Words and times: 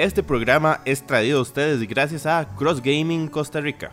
Este 0.00 0.22
programa 0.22 0.80
es 0.86 1.06
traído 1.06 1.40
a 1.40 1.42
ustedes 1.42 1.86
gracias 1.86 2.24
a 2.24 2.48
Cross 2.56 2.80
Gaming 2.80 3.28
Costa 3.28 3.60
Rica. 3.60 3.92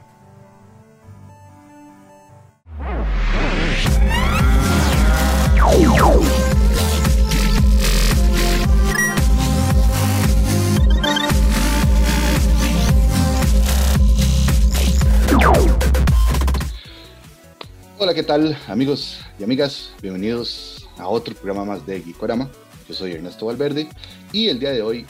Hola, 17.98 18.14
¿qué 18.14 18.24
tal 18.24 18.58
amigos 18.70 19.26
y 19.38 19.44
amigas? 19.44 19.92
Bienvenidos 20.02 20.88
a 20.98 21.10
otro 21.10 21.36
programa 21.36 21.66
más 21.66 21.86
de 21.86 22.02
Geekorama. 22.02 22.50
Yo 22.88 22.96
soy 22.96 23.12
Ernesto 23.12 23.48
Valverde 23.48 23.89
y 24.32 24.48
el 24.48 24.58
día 24.58 24.71
de 24.71 24.82
hoy 24.82 25.05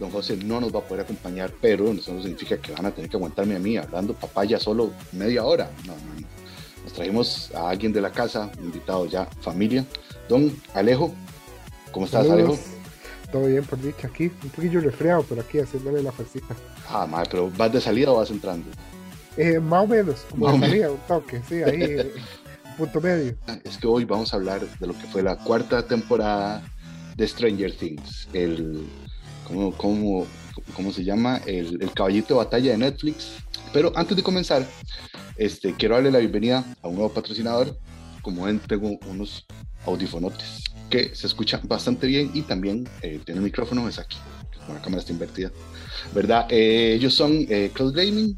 don 0.00 0.10
José 0.10 0.36
no 0.38 0.60
nos 0.60 0.74
va 0.74 0.80
a 0.80 0.82
poder 0.82 1.04
acompañar, 1.04 1.52
pero 1.60 1.92
eso 1.92 2.12
no 2.12 2.22
significa 2.22 2.56
que 2.56 2.72
van 2.72 2.86
a 2.86 2.90
tener 2.90 3.10
que 3.10 3.16
aguantarme 3.16 3.54
a 3.54 3.58
mí 3.58 3.76
hablando 3.76 4.14
papaya 4.14 4.58
solo 4.58 4.90
media 5.12 5.44
hora. 5.44 5.70
No, 5.86 5.92
no, 5.92 6.20
no. 6.20 6.26
Nos 6.82 6.92
trajimos 6.94 7.52
a 7.54 7.68
alguien 7.68 7.92
de 7.92 8.00
la 8.00 8.10
casa, 8.10 8.50
invitado 8.62 9.06
ya, 9.06 9.26
familia. 9.42 9.84
Don 10.28 10.50
Alejo, 10.74 11.12
¿cómo 11.92 12.06
estás. 12.06 12.28
Alejo? 12.28 12.58
Todo 13.30 13.46
bien 13.46 13.62
por 13.62 13.80
dicha 13.80 14.08
aquí, 14.08 14.32
un 14.42 14.50
poquillo 14.50 14.80
resfriado, 14.80 15.24
pero 15.28 15.42
aquí 15.42 15.60
haciéndole 15.60 16.02
la 16.02 16.10
fuercita. 16.10 16.56
Ah, 16.88 17.06
madre, 17.06 17.28
pero 17.30 17.50
¿vas 17.56 17.72
de 17.72 17.80
salida 17.80 18.10
o 18.10 18.16
vas 18.16 18.30
entrando? 18.30 18.66
Eh, 19.36 19.60
más 19.60 19.84
o 19.84 19.86
menos, 19.86 20.26
como 20.30 20.46
Más 20.46 20.60
de 20.60 20.66
salida, 20.66 20.90
un 20.90 20.98
toque, 21.06 21.40
sí, 21.48 21.62
ahí, 21.62 22.10
punto 22.78 23.00
medio. 23.00 23.36
Es 23.62 23.76
que 23.76 23.86
hoy 23.86 24.04
vamos 24.04 24.32
a 24.32 24.36
hablar 24.36 24.62
de 24.62 24.86
lo 24.86 24.94
que 24.94 25.06
fue 25.06 25.22
la 25.22 25.36
cuarta 25.36 25.86
temporada 25.86 26.64
de 27.16 27.28
Stranger 27.28 27.76
Things, 27.76 28.28
el, 28.32 28.88
¿cómo, 29.50 29.72
cómo, 29.76 30.26
cómo 30.74 30.92
se 30.92 31.04
llama? 31.04 31.40
El, 31.46 31.82
el 31.82 31.92
caballito 31.92 32.34
de 32.34 32.38
batalla 32.38 32.70
de 32.72 32.78
Netflix. 32.78 33.32
Pero 33.72 33.92
antes 33.96 34.16
de 34.16 34.22
comenzar, 34.22 34.66
este, 35.36 35.74
quiero 35.74 35.96
darle 35.96 36.10
la 36.10 36.18
bienvenida 36.18 36.64
a 36.82 36.88
un 36.88 36.94
nuevo 36.94 37.12
patrocinador. 37.12 37.76
Como 38.22 38.44
ven, 38.44 38.60
tengo 38.60 38.98
unos 39.08 39.46
audifonotes 39.86 40.64
que 40.90 41.14
se 41.14 41.26
escuchan 41.26 41.60
bastante 41.64 42.06
bien 42.06 42.30
y 42.34 42.42
también 42.42 42.88
eh, 43.02 43.20
tiene 43.24 43.40
micrófono, 43.40 43.88
es 43.88 43.98
aquí, 43.98 44.18
la 44.68 44.82
cámara 44.82 45.00
está 45.00 45.12
invertida, 45.12 45.50
¿verdad? 46.12 46.46
Eh, 46.50 46.94
ellos 46.96 47.14
son 47.14 47.46
eh, 47.48 47.70
Cross 47.72 47.92
Gaming 47.92 48.36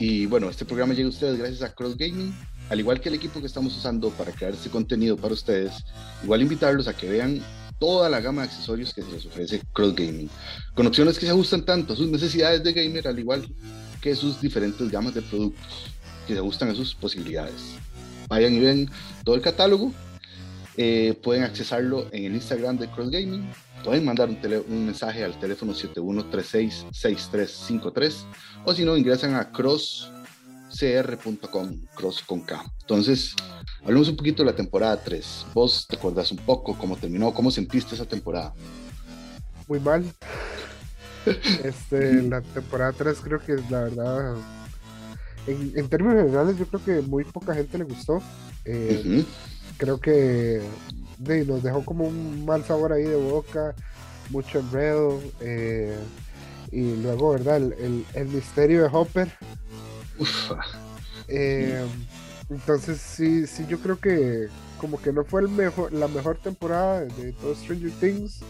y 0.00 0.26
bueno, 0.26 0.50
este 0.50 0.64
programa 0.64 0.94
llega 0.94 1.06
a 1.06 1.10
ustedes 1.10 1.38
gracias 1.38 1.62
a 1.62 1.72
Cross 1.72 1.96
Gaming, 1.96 2.34
al 2.68 2.80
igual 2.80 3.00
que 3.00 3.08
el 3.08 3.14
equipo 3.14 3.40
que 3.40 3.46
estamos 3.46 3.76
usando 3.76 4.10
para 4.10 4.32
crear 4.32 4.52
este 4.52 4.68
contenido 4.68 5.16
para 5.16 5.32
ustedes, 5.32 5.72
igual 6.24 6.42
invitarlos 6.42 6.88
a 6.88 6.96
que 6.96 7.08
vean 7.08 7.40
toda 7.80 8.08
la 8.08 8.20
gama 8.20 8.42
de 8.42 8.48
accesorios 8.48 8.94
que 8.94 9.02
se 9.02 9.10
les 9.10 9.26
ofrece 9.26 9.60
Cross 9.72 9.96
Gaming, 9.96 10.30
con 10.74 10.86
opciones 10.86 11.18
que 11.18 11.26
se 11.26 11.32
ajustan 11.32 11.64
tanto 11.64 11.94
a 11.94 11.96
sus 11.96 12.06
necesidades 12.08 12.62
de 12.62 12.72
gamer, 12.72 13.08
al 13.08 13.18
igual 13.18 13.48
que 14.00 14.14
sus 14.14 14.40
diferentes 14.40 14.88
gamas 14.90 15.14
de 15.14 15.22
productos 15.22 15.86
que 16.26 16.34
se 16.34 16.38
ajustan 16.38 16.68
a 16.68 16.74
sus 16.74 16.94
posibilidades. 16.94 17.74
Vayan 18.28 18.54
y 18.54 18.60
ven 18.60 18.88
todo 19.24 19.34
el 19.34 19.40
catálogo. 19.42 19.92
eh, 20.76 21.18
pueden 21.22 21.42
accesarlo 21.42 22.06
en 22.12 22.24
el 22.26 22.34
Instagram 22.34 22.78
de 22.78 22.88
Cross 22.88 23.10
Gaming. 23.10 23.50
Pueden 23.84 24.04
mandar 24.04 24.28
un, 24.30 24.38
un 24.68 24.86
mensaje 24.86 25.24
al 25.24 25.38
teléfono 25.38 25.74
7136-6353 25.74 28.12
o 28.64 28.72
si 28.74 28.84
no, 28.84 28.96
ingresan 28.96 29.34
a 29.34 29.50
crosscr.com, 30.70 31.76
cross 31.94 32.22
con 32.22 32.40
K. 32.42 32.64
Entonces, 32.82 33.34
hablemos 33.82 34.08
un 34.08 34.16
poquito 34.16 34.42
de 34.42 34.50
la 34.50 34.56
temporada 34.56 34.96
3. 35.02 35.46
Vos 35.52 35.86
te 35.88 35.96
acordás 35.96 36.30
un 36.32 36.38
poco 36.38 36.76
cómo 36.78 36.96
terminó, 36.96 37.32
cómo 37.34 37.50
sentiste 37.50 37.94
esa 37.94 38.04
temporada. 38.06 38.52
Muy 39.68 39.80
mal. 39.80 40.04
Este, 41.62 42.22
la 42.22 42.40
temporada 42.40 42.92
3 42.94 43.18
creo 43.20 43.40
que 43.40 43.56
la 43.68 43.82
verdad, 43.82 44.36
en, 45.46 45.70
en 45.76 45.86
términos 45.90 46.16
generales, 46.16 46.56
yo 46.56 46.64
creo 46.66 46.82
que 46.82 47.06
muy 47.06 47.24
poca 47.24 47.54
gente 47.54 47.76
le 47.76 47.84
gustó. 47.84 48.22
Eh, 48.64 49.26
creo 49.76 50.00
que 50.00 50.62
de, 51.18 51.44
nos 51.44 51.62
dejó 51.62 51.84
como 51.84 52.06
un 52.08 52.46
mal 52.46 52.64
sabor 52.64 52.94
ahí 52.94 53.02
de 53.04 53.16
boca, 53.16 53.74
mucho 54.30 54.60
enredo. 54.60 55.20
eh, 55.40 55.94
y 56.72 56.96
luego, 56.96 57.32
¿verdad? 57.32 57.58
El, 57.58 57.72
el- 57.74 58.06
el 58.14 58.28
misterio 58.28 58.82
de 58.82 58.88
Hopper. 58.90 59.30
Uf, 60.20 60.52
Eh, 61.28 61.86
entonces 62.48 63.00
sí, 63.00 63.46
sí, 63.46 63.64
yo 63.68 63.78
creo 63.80 63.98
que 64.00 64.48
como 64.78 65.00
que 65.00 65.12
no 65.12 65.24
fue 65.24 65.42
el 65.42 65.48
mejor, 65.48 65.92
la 65.92 66.08
mejor 66.08 66.38
temporada 66.38 67.00
de 67.02 67.32
todo 67.34 67.54
Stranger 67.54 67.92
Things. 68.00 68.40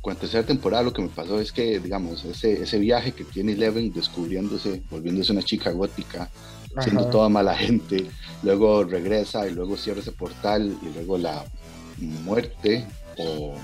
con 0.00 0.14
la 0.14 0.20
tercera 0.20 0.44
temporada 0.46 0.82
lo 0.82 0.92
que 0.92 1.02
me 1.02 1.08
pasó 1.08 1.40
es 1.40 1.52
que, 1.52 1.78
digamos, 1.78 2.24
ese, 2.24 2.62
ese 2.62 2.78
viaje 2.78 3.12
que 3.12 3.24
tiene 3.24 3.52
Eleven 3.52 3.92
descubriéndose, 3.92 4.82
volviéndose 4.90 5.32
una 5.32 5.42
chica 5.42 5.70
gótica, 5.72 6.30
siendo 6.80 7.02
Ajá. 7.02 7.10
toda 7.10 7.28
mala 7.28 7.54
gente, 7.56 8.10
luego 8.42 8.84
regresa 8.84 9.46
y 9.46 9.52
luego 9.52 9.76
cierra 9.76 10.00
ese 10.00 10.12
portal 10.12 10.76
y 10.82 10.86
luego 10.94 11.18
la 11.18 11.44
muerte 11.98 12.86
o, 13.18 13.54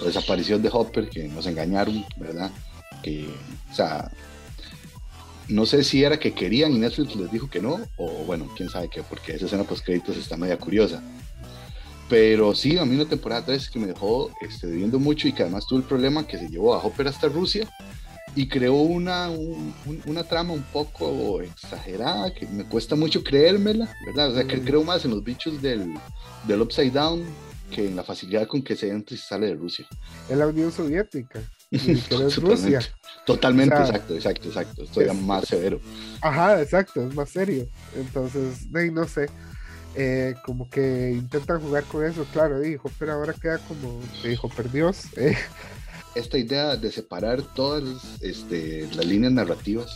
o 0.00 0.04
desaparición 0.06 0.62
de 0.62 0.70
Hopper 0.72 1.08
que 1.10 1.26
nos 1.28 1.46
engañaron, 1.46 2.04
¿verdad? 2.16 2.50
Que, 3.02 3.28
o 3.70 3.74
sea, 3.74 4.10
no 5.48 5.66
sé 5.66 5.82
si 5.84 6.02
era 6.04 6.18
que 6.18 6.32
querían 6.34 6.72
y 6.72 6.78
Netflix 6.78 7.14
les 7.16 7.30
dijo 7.30 7.48
que 7.50 7.60
no, 7.60 7.80
o 7.96 8.24
bueno, 8.24 8.48
quién 8.56 8.68
sabe 8.68 8.88
qué, 8.88 9.02
porque 9.02 9.34
esa 9.34 9.46
escena 9.46 9.64
post 9.64 9.84
créditos 9.84 10.16
está 10.16 10.36
media 10.36 10.56
curiosa. 10.58 11.02
Pero 12.08 12.54
sí, 12.54 12.76
a 12.78 12.84
mí 12.84 12.94
una 12.94 13.06
temporada 13.08 13.44
3 13.46 13.70
que 13.70 13.78
me 13.78 13.86
dejó 13.86 14.30
este, 14.42 14.66
debiendo 14.66 14.98
mucho 14.98 15.28
y 15.28 15.32
que 15.32 15.42
además 15.42 15.66
tuvo 15.66 15.78
el 15.78 15.84
problema 15.86 16.26
que 16.26 16.38
se 16.38 16.48
llevó 16.48 16.74
a 16.74 16.78
Hopper 16.84 17.08
hasta 17.08 17.28
Rusia 17.28 17.68
y 18.34 18.48
creó 18.48 18.74
una, 18.74 19.30
un- 19.30 19.74
un- 19.86 20.02
una 20.06 20.22
trama 20.24 20.52
un 20.52 20.62
poco 20.62 21.40
exagerada 21.40 22.32
que 22.34 22.46
me 22.46 22.64
cuesta 22.64 22.96
mucho 22.96 23.22
creérmela, 23.24 23.90
¿verdad? 24.06 24.30
O 24.30 24.34
sea, 24.34 24.44
que 24.46 24.56
Mm. 24.58 24.64
creo 24.64 24.84
más 24.84 25.04
en 25.04 25.12
los 25.12 25.24
bichos 25.24 25.60
del, 25.62 25.94
del 26.46 26.60
Upside 26.60 26.90
Down 26.90 27.24
que 27.70 27.86
en 27.86 27.96
la 27.96 28.04
facilidad 28.04 28.46
con 28.46 28.62
que 28.62 28.76
se 28.76 28.88
entra 28.90 29.14
y 29.14 29.18
sale 29.18 29.46
de 29.46 29.54
Rusia. 29.54 29.86
Es 30.28 30.36
la 30.36 30.46
Unión 30.46 30.70
Soviética. 30.70 31.40
Y 31.70 31.78
que 31.96 32.14
no 32.18 32.26
es. 32.26 32.36
Rusia. 32.36 32.80
Totalmente, 33.24 33.74
O 33.74 33.78
sea, 33.78 33.86
exacto, 33.86 34.14
exacto, 34.14 34.48
exacto. 34.48 34.82
Estoy 34.84 35.04
es- 35.06 35.14
más 35.14 35.46
severo. 35.48 35.80
Ajá, 36.20 36.60
exacto, 36.62 37.06
es 37.06 37.14
más 37.14 37.30
serio. 37.30 37.66
Entonces, 37.94 38.66
no 38.90 39.06
sé. 39.06 39.28
eh, 39.94 40.34
como 40.44 40.68
que 40.70 41.12
intentan 41.12 41.60
jugar 41.60 41.84
con 41.84 42.04
eso, 42.04 42.24
claro, 42.32 42.58
dijo, 42.60 42.90
pero 42.98 43.12
ahora 43.12 43.34
queda 43.34 43.58
como, 43.58 44.00
dijo, 44.24 44.48
Dios. 44.72 45.02
eh, 45.16 45.36
Esta 46.14 46.38
idea 46.38 46.76
de 46.76 46.90
separar 46.90 47.42
todas 47.42 47.82
este, 48.20 48.88
las 48.94 49.04
líneas 49.06 49.32
narrativas, 49.32 49.94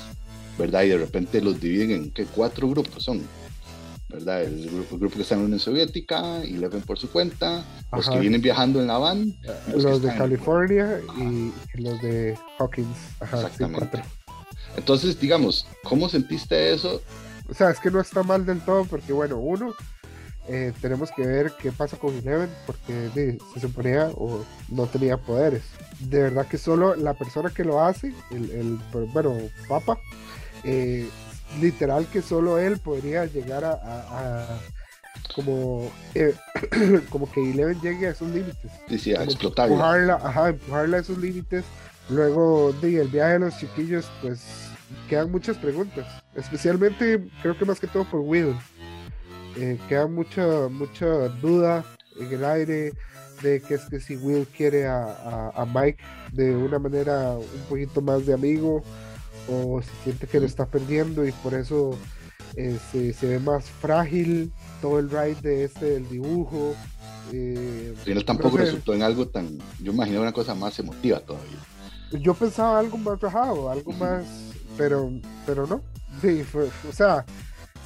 ¿verdad? 0.59 0.83
Y 0.85 0.89
de 0.91 0.99
repente 0.99 1.41
los 1.41 1.59
dividen 1.61 1.91
en 1.93 2.11
¿qué? 2.11 2.27
cuatro 2.27 2.69
grupos 2.69 3.05
son. 3.05 3.21
¿Verdad? 4.09 4.45
El 4.45 4.71
grupo, 4.71 4.95
el 4.95 5.01
grupo 5.01 5.17
que 5.17 5.23
está 5.23 5.35
en 5.35 5.41
la 5.41 5.47
Unión 5.47 5.61
Soviética, 5.61 6.45
y 6.45 6.55
Eleven 6.55 6.83
por 6.83 6.99
su 6.99 7.11
cuenta, 7.11 7.65
los 7.93 8.09
que 8.09 8.21
vienen 8.21 8.41
viajando 8.41 8.81
en 8.81 8.87
la 8.87 8.99
van, 8.99 9.35
los 9.75 10.01
de 10.01 10.15
California 10.17 11.01
y, 11.19 11.53
y 11.75 11.83
los 11.83 12.01
de 12.01 12.39
Hawkins. 12.59 12.97
Ajá, 13.21 13.37
Exactamente. 13.39 14.03
Entonces, 14.77 15.19
digamos, 15.19 15.67
¿cómo 15.83 16.09
sentiste 16.09 16.73
eso? 16.73 17.03
O 17.49 17.55
sea, 17.55 17.71
es 17.71 17.81
que 17.81 17.91
no 17.91 18.01
está 18.01 18.23
mal 18.23 18.45
del 18.45 18.61
todo 18.61 18.85
porque, 18.85 19.13
bueno, 19.13 19.39
uno, 19.39 19.75
eh, 20.49 20.73
tenemos 20.81 21.11
que 21.11 21.27
ver 21.27 21.53
qué 21.61 21.73
pasa 21.73 21.97
con 21.97 22.17
Eleven 22.17 22.51
porque 22.67 23.39
se 23.53 23.61
suponía 23.61 24.11
o 24.15 24.45
no 24.69 24.87
tenía 24.87 25.17
poderes. 25.17 25.63
De 25.99 26.23
verdad 26.23 26.47
que 26.47 26.59
solo 26.59 26.95
la 26.95 27.15
persona 27.15 27.51
que 27.51 27.65
lo 27.65 27.83
hace, 27.83 28.15
el, 28.31 28.51
el 28.51 28.79
bueno, 29.13 29.37
Papa, 29.69 29.99
eh, 30.63 31.09
literal 31.61 32.07
que 32.07 32.23
solo 32.23 32.59
él 32.59 32.79
podría 32.79 33.25
llegar 33.27 33.65
a, 33.65 33.73
a- 33.73 34.43
a- 34.45 34.61
como, 35.35 35.91
eh, 36.15 36.35
como 37.11 37.31
que 37.31 37.51
Eleven 37.51 37.81
llegue 37.81 38.07
a 38.07 38.11
esos 38.11 38.29
límites. 38.31 38.71
Como 39.19 39.25
explotarlo. 39.31 39.75
Empujarla, 39.75 40.15
ajá, 40.15 40.49
empujarla 40.51 40.97
a 40.97 41.01
esos 41.01 41.19
límites. 41.19 41.65
Luego 42.09 42.73
de 42.81 43.01
el 43.01 43.09
viaje 43.09 43.33
de 43.35 43.39
los 43.41 43.59
chiquillos, 43.59 44.09
pues 44.23 44.41
quedan 45.09 45.31
muchas 45.33 45.57
preguntas. 45.59 46.07
Especialmente, 46.35 47.27
creo 47.43 47.59
que 47.59 47.65
más 47.65 47.81
que 47.81 47.87
todo 47.89 48.05
por 48.05 48.21
Will. 48.21 48.55
Eh, 49.57 49.79
queda 49.89 50.07
mucha, 50.07 50.69
mucha 50.71 51.07
duda 51.41 51.85
en 52.21 52.33
el 52.33 52.45
aire 52.45 52.93
de 53.43 53.61
que 53.61 53.75
es 53.75 53.83
que 53.91 54.01
si 54.01 54.17
Will 54.17 54.47
quiere 54.47 54.87
a, 54.87 55.03
a- 55.05 55.53
a 55.63 55.67
Mike 55.67 56.03
de 56.33 56.55
una 56.55 56.79
manera 56.79 57.33
un 57.33 57.63
poquito 57.69 58.01
más 58.01 58.25
de 58.27 58.33
amigo 58.35 58.83
o 59.49 59.81
si 59.83 59.91
siente 60.05 60.27
que 60.27 60.41
lo 60.41 60.47
está 60.47 60.67
perdiendo 60.67 61.27
y 61.27 61.33
por 61.33 61.55
eso 61.55 61.99
eh, 62.57 62.79
se, 62.91 63.13
se 63.13 63.27
ve 63.27 63.39
más 63.39 63.65
frágil 63.71 64.53
todo 64.81 64.99
el 64.99 65.11
ride 65.11 65.37
de 65.43 65.65
este 65.65 65.85
del 65.87 66.09
dibujo. 66.09 66.75
Eh, 67.33 67.95
tampoco 68.25 68.57
resultó 68.57 68.95
en 68.95 69.03
algo 69.03 69.27
tan. 69.29 69.59
Yo 69.83 69.93
imaginé 69.93 70.19
una 70.21 70.33
cosa 70.33 70.55
más 70.55 70.79
emotiva 70.79 71.21
todavía. 71.21 71.59
Yo 72.13 72.35
pensaba 72.35 72.79
algo 72.79 72.97
más 72.99 73.21
rajado, 73.21 73.71
algo 73.71 73.93
más, 73.93 74.25
pero, 74.77 75.11
pero 75.45 75.67
no. 75.67 75.83
Sí, 76.23 76.45
fue- 76.45 76.71
o 76.89 76.93
sea, 76.93 77.25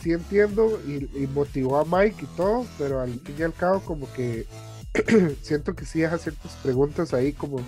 sí 0.02 0.12
entiendo 0.12 0.78
y, 0.86 1.08
y 1.22 1.26
motivó 1.26 1.78
a 1.78 1.84
Mike 1.84 2.24
y 2.24 2.36
todo, 2.36 2.66
pero 2.78 3.00
al 3.00 3.18
fin 3.20 3.34
y 3.38 3.42
al 3.42 3.54
cabo 3.54 3.80
como 3.80 4.12
que 4.12 4.46
siento 5.42 5.74
que 5.74 5.84
sí 5.86 6.00
deja 6.00 6.18
ciertas 6.18 6.52
preguntas 6.62 7.14
ahí 7.14 7.32
como, 7.32 7.60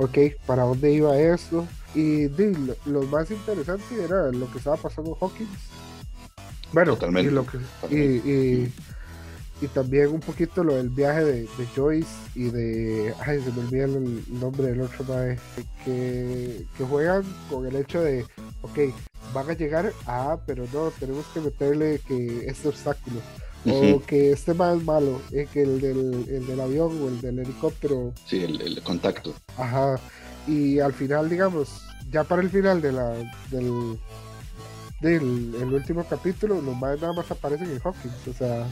ok, 0.00 0.18
¿para 0.46 0.62
dónde 0.62 0.92
iba 0.92 1.18
esto? 1.18 1.66
Y 1.94 2.28
lo, 2.86 3.02
más 3.02 3.30
interesante 3.30 4.02
era 4.02 4.30
lo 4.32 4.50
que 4.50 4.58
estaba 4.58 4.76
pasando 4.76 5.10
en 5.10 5.16
Hawkins. 5.20 5.58
Bueno, 6.72 6.94
Totalmente. 6.94 7.30
Y, 7.30 7.34
lo 7.34 7.46
que, 7.46 7.58
y, 7.90 8.72
y, 9.60 9.68
también 9.68 10.08
un 10.08 10.20
poquito 10.20 10.64
lo 10.64 10.76
del 10.76 10.88
viaje 10.88 11.24
de, 11.24 11.48
Joyce 11.76 12.08
y 12.34 12.44
de. 12.44 13.14
Ay, 13.26 13.42
se 13.42 13.52
me 13.52 13.60
olvida 13.60 13.84
el, 13.84 14.24
nombre 14.40 14.68
del 14.68 14.80
otro 14.80 15.04
mae. 15.04 15.38
Que, 15.84 16.64
que 16.76 16.84
juegan 16.84 17.24
con 17.50 17.66
el 17.66 17.76
hecho 17.76 18.00
de, 18.00 18.24
ok, 18.62 18.78
van 19.34 19.50
a 19.50 19.54
llegar, 19.54 19.92
ah, 20.06 20.38
pero 20.46 20.64
no, 20.72 20.90
tenemos 20.98 21.26
que 21.34 21.40
meterle 21.40 22.00
que 22.06 22.46
este 22.46 22.68
obstáculo. 22.68 23.20
O 23.66 24.00
que 24.06 24.32
este 24.32 24.54
más 24.54 24.78
es 24.78 24.84
malo, 24.84 25.20
eh, 25.32 25.46
que 25.52 25.62
el 25.62 25.80
del, 25.80 26.26
el 26.28 26.46
del 26.46 26.60
avión 26.60 27.02
o 27.02 27.08
el 27.08 27.20
del 27.20 27.40
helicóptero. 27.40 28.12
Sí, 28.24 28.42
el, 28.42 28.60
el 28.60 28.82
contacto. 28.82 29.34
Ajá 29.56 30.00
y 30.46 30.80
al 30.80 30.92
final, 30.92 31.28
digamos, 31.28 31.82
ya 32.10 32.24
para 32.24 32.42
el 32.42 32.50
final 32.50 32.80
de 32.80 32.92
la, 32.92 33.10
del, 33.50 33.98
del 35.00 35.54
el 35.60 35.72
último 35.72 36.04
capítulo, 36.04 36.60
los 36.60 36.76
más 36.76 37.00
nada 37.00 37.12
más 37.12 37.30
aparecen 37.30 37.70
en 37.70 37.80
Hawkins, 37.80 38.28
o 38.28 38.32
sea... 38.32 38.66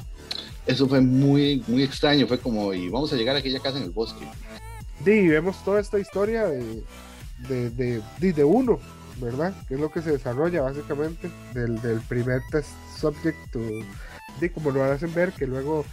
Eso 0.66 0.86
fue 0.86 1.00
muy, 1.00 1.62
muy 1.66 1.82
extraño, 1.82 2.26
fue 2.26 2.38
como, 2.38 2.74
y 2.74 2.88
vamos 2.88 3.12
a 3.12 3.16
llegar 3.16 3.36
a 3.36 3.38
aquella 3.38 3.60
casa 3.60 3.78
en 3.78 3.84
el 3.84 3.90
bosque. 3.90 4.26
Sí, 5.04 5.28
vemos 5.28 5.64
toda 5.64 5.80
esta 5.80 5.98
historia 5.98 6.46
de, 6.46 6.82
de, 7.48 7.70
de, 7.70 8.32
de, 8.32 8.44
uno, 8.44 8.78
¿verdad? 9.18 9.54
Que 9.66 9.74
es 9.74 9.80
lo 9.80 9.90
que 9.90 10.02
se 10.02 10.12
desarrolla 10.12 10.62
básicamente 10.62 11.30
del, 11.54 11.80
del 11.80 12.00
primer 12.02 12.42
test 12.50 12.68
subject, 12.98 13.56
de 14.40 14.52
como 14.52 14.70
lo 14.70 14.84
hacen 14.84 15.12
ver, 15.14 15.32
que 15.32 15.46
luego 15.46 15.84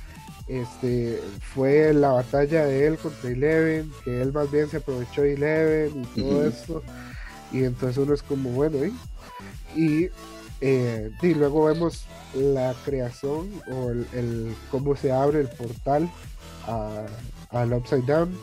este 0.48 1.20
fue 1.54 1.92
la 1.94 2.12
batalla 2.12 2.66
de 2.66 2.86
él 2.86 2.98
contra 2.98 3.30
Eleven, 3.30 3.92
que 4.04 4.22
él 4.22 4.32
más 4.32 4.52
bien 4.52 4.70
se 4.70 4.78
aprovechó 4.78 5.24
de 5.24 5.34
Eleven 5.34 6.04
y 6.16 6.22
todo 6.22 6.48
eso. 6.48 6.84
Y 7.52 7.64
entonces 7.64 7.98
uno 7.98 8.14
es 8.14 8.22
como, 8.22 8.50
bueno, 8.52 8.78
y, 9.76 10.10
eh, 10.62 11.12
y 11.22 11.34
luego 11.34 11.66
vemos 11.66 12.06
la 12.36 12.76
creación 12.86 13.50
o 13.68 13.90
el, 13.90 14.56
cómo 14.70 14.96
se 14.96 15.12
abre 15.12 15.42
el 15.42 15.48
portal 15.48 16.10
al 17.50 17.74
Upside 17.74 18.06
Down. 18.06 18.38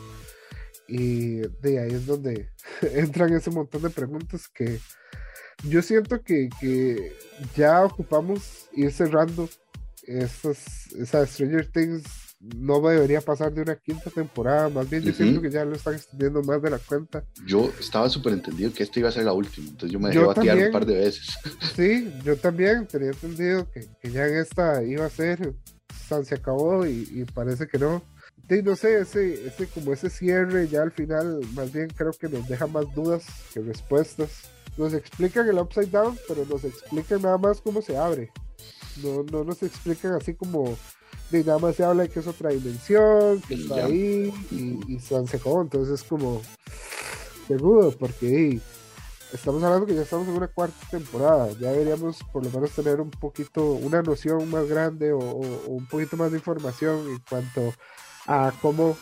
Y 0.87 1.37
de 1.37 1.79
ahí 1.79 1.93
es 1.93 2.05
donde 2.05 2.49
entran 2.81 3.33
ese 3.33 3.49
montón 3.49 3.81
de 3.83 3.89
preguntas 3.89 4.47
que 4.49 4.79
yo 5.63 5.81
siento 5.81 6.21
que, 6.21 6.49
que 6.59 7.13
ya 7.55 7.85
ocupamos 7.85 8.67
ir 8.73 8.91
cerrando 8.91 9.47
esas, 10.07 10.91
esa 10.93 11.25
Stranger 11.25 11.65
Things 11.71 12.03
no 12.43 12.81
debería 12.81 13.21
pasar 13.21 13.53
de 13.53 13.61
una 13.61 13.75
quinta 13.77 14.09
temporada, 14.09 14.67
más 14.67 14.89
bien 14.89 15.01
yo 15.01 15.13
siento 15.13 15.41
que 15.41 15.49
ya 15.49 15.63
lo 15.63 15.75
están 15.75 15.95
extendiendo 15.95 16.43
más 16.43 16.61
de 16.61 16.71
la 16.71 16.77
cuenta. 16.77 17.23
Yo 17.45 17.71
estaba 17.79 18.09
súper 18.09 18.33
entendido 18.33 18.73
que 18.73 18.83
esto 18.83 18.99
iba 18.99 19.09
a 19.09 19.13
ser 19.13 19.23
la 19.23 19.33
última, 19.33 19.69
entonces 19.69 19.91
yo 19.91 19.99
me 19.99 20.09
dejé 20.09 20.19
batear 20.19 20.57
un 20.57 20.71
par 20.71 20.85
de 20.85 20.95
veces. 20.95 21.27
Sí, 21.75 22.13
yo 22.25 22.35
también 22.35 22.85
tenía 22.85 23.09
entendido 23.09 23.67
que, 23.71 23.87
ya 24.09 24.27
en 24.27 24.37
esta 24.37 24.83
iba 24.83 25.05
a 25.05 25.09
ser, 25.09 25.53
se 26.23 26.35
acabó 26.35 26.85
y, 26.85 27.25
parece 27.33 27.67
que 27.67 27.79
no. 27.79 28.03
Sí, 28.49 28.61
no 28.61 28.75
sé, 28.75 28.99
ese, 28.99 29.47
ese, 29.47 29.67
como 29.67 29.93
ese 29.93 30.09
cierre 30.09 30.67
ya 30.67 30.81
al 30.81 30.91
final, 30.91 31.39
más 31.53 31.71
bien 31.71 31.87
creo 31.95 32.11
que 32.11 32.27
nos 32.27 32.47
deja 32.47 32.67
más 32.67 32.93
dudas 32.93 33.23
que 33.53 33.61
respuestas. 33.61 34.51
Nos 34.75 34.93
explican 34.93 35.47
el 35.47 35.59
upside 35.59 35.91
down, 35.91 36.17
pero 36.27 36.45
nos 36.45 36.63
explican 36.65 37.21
nada 37.21 37.37
más 37.37 37.61
cómo 37.61 37.81
se 37.81 37.95
abre. 37.95 38.31
No, 39.01 39.23
no 39.23 39.43
nos 39.43 39.63
explican 39.63 40.13
así 40.13 40.33
como 40.33 40.77
nada 41.41 41.57
más 41.57 41.75
se 41.75 41.83
habla 41.83 42.03
de 42.03 42.09
que 42.09 42.19
es 42.19 42.27
otra 42.27 42.51
dimensión, 42.51 43.41
que 43.41 43.55
está 43.55 43.85
ahí 43.85 44.31
y, 44.51 44.99
se 44.99 45.15
han 45.15 45.27
secado. 45.27 45.61
Entonces 45.61 46.01
es 46.01 46.07
como 46.07 46.41
seguro, 47.47 47.91
porque 47.97 48.59
estamos 49.33 49.63
hablando 49.63 49.87
que 49.87 49.95
ya 49.95 50.03
estamos 50.03 50.27
en 50.27 50.35
una 50.35 50.47
cuarta 50.47 50.87
temporada. 50.91 51.49
Ya 51.59 51.71
deberíamos 51.71 52.19
por 52.31 52.43
lo 52.43 52.51
menos 52.51 52.71
tener 52.71 53.01
un 53.01 53.09
poquito, 53.09 53.71
una 53.71 54.03
noción 54.03 54.49
más 54.51 54.67
grande 54.67 55.11
o, 55.11 55.17
un 55.19 55.87
poquito 55.87 56.17
más 56.17 56.31
de 56.31 56.37
información 56.37 57.07
en 57.09 57.19
cuanto 57.27 57.73
a 58.27 58.53
cómo, 58.61 58.95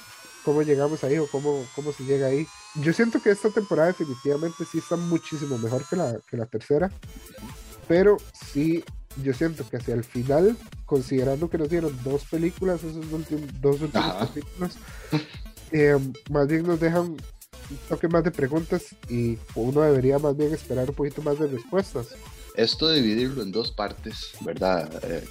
cómo 0.46 0.62
llegamos 0.62 1.04
ahí 1.04 1.18
o 1.18 1.28
cómo, 1.28 1.66
cómo 1.76 1.92
se 1.92 2.04
llega 2.04 2.28
ahí. 2.28 2.48
Yo 2.76 2.94
siento 2.94 3.22
que 3.22 3.32
esta 3.32 3.50
temporada 3.50 3.90
definitivamente 3.90 4.64
sí 4.64 4.78
está 4.78 4.96
muchísimo 4.96 5.58
mejor 5.58 5.84
que 5.90 5.98
la, 5.98 6.18
que 6.30 6.38
la 6.38 6.46
tercera, 6.46 6.90
pero 7.88 8.16
sí 8.54 8.86
yo 9.24 9.34
siento 9.34 9.68
que 9.69 9.78
hacia 9.78 9.94
el 9.94 10.04
final, 10.04 10.56
considerando 10.86 11.50
que 11.50 11.58
nos 11.58 11.69
dieron 11.69 11.98
dos 12.04 12.25
películas, 12.25 12.84
esos 12.84 13.10
dos 13.62 13.81
últimos 13.81 14.13
capítulos, 14.13 14.78
eh, 15.72 15.98
más 16.30 16.48
bien 16.48 16.63
nos 16.63 16.80
dejan 16.80 17.06
un 17.06 17.18
toque 17.88 18.08
más 18.08 18.24
de 18.24 18.31
preguntas 18.31 18.96
y 19.10 19.38
uno 19.56 19.81
debería 19.81 20.19
más 20.19 20.36
bien 20.36 20.54
esperar 20.54 20.90
un 20.90 20.96
poquito 20.96 21.22
más 21.22 21.40
de 21.40 21.48
respuestas. 21.48 22.08
Esto 22.56 22.88
de 22.88 23.02
dividirlo 23.02 23.44
en 23.44 23.52
dos 23.52 23.72
partes, 23.72 24.34
¿verdad? 24.42 24.90
Eh, 25.04 25.24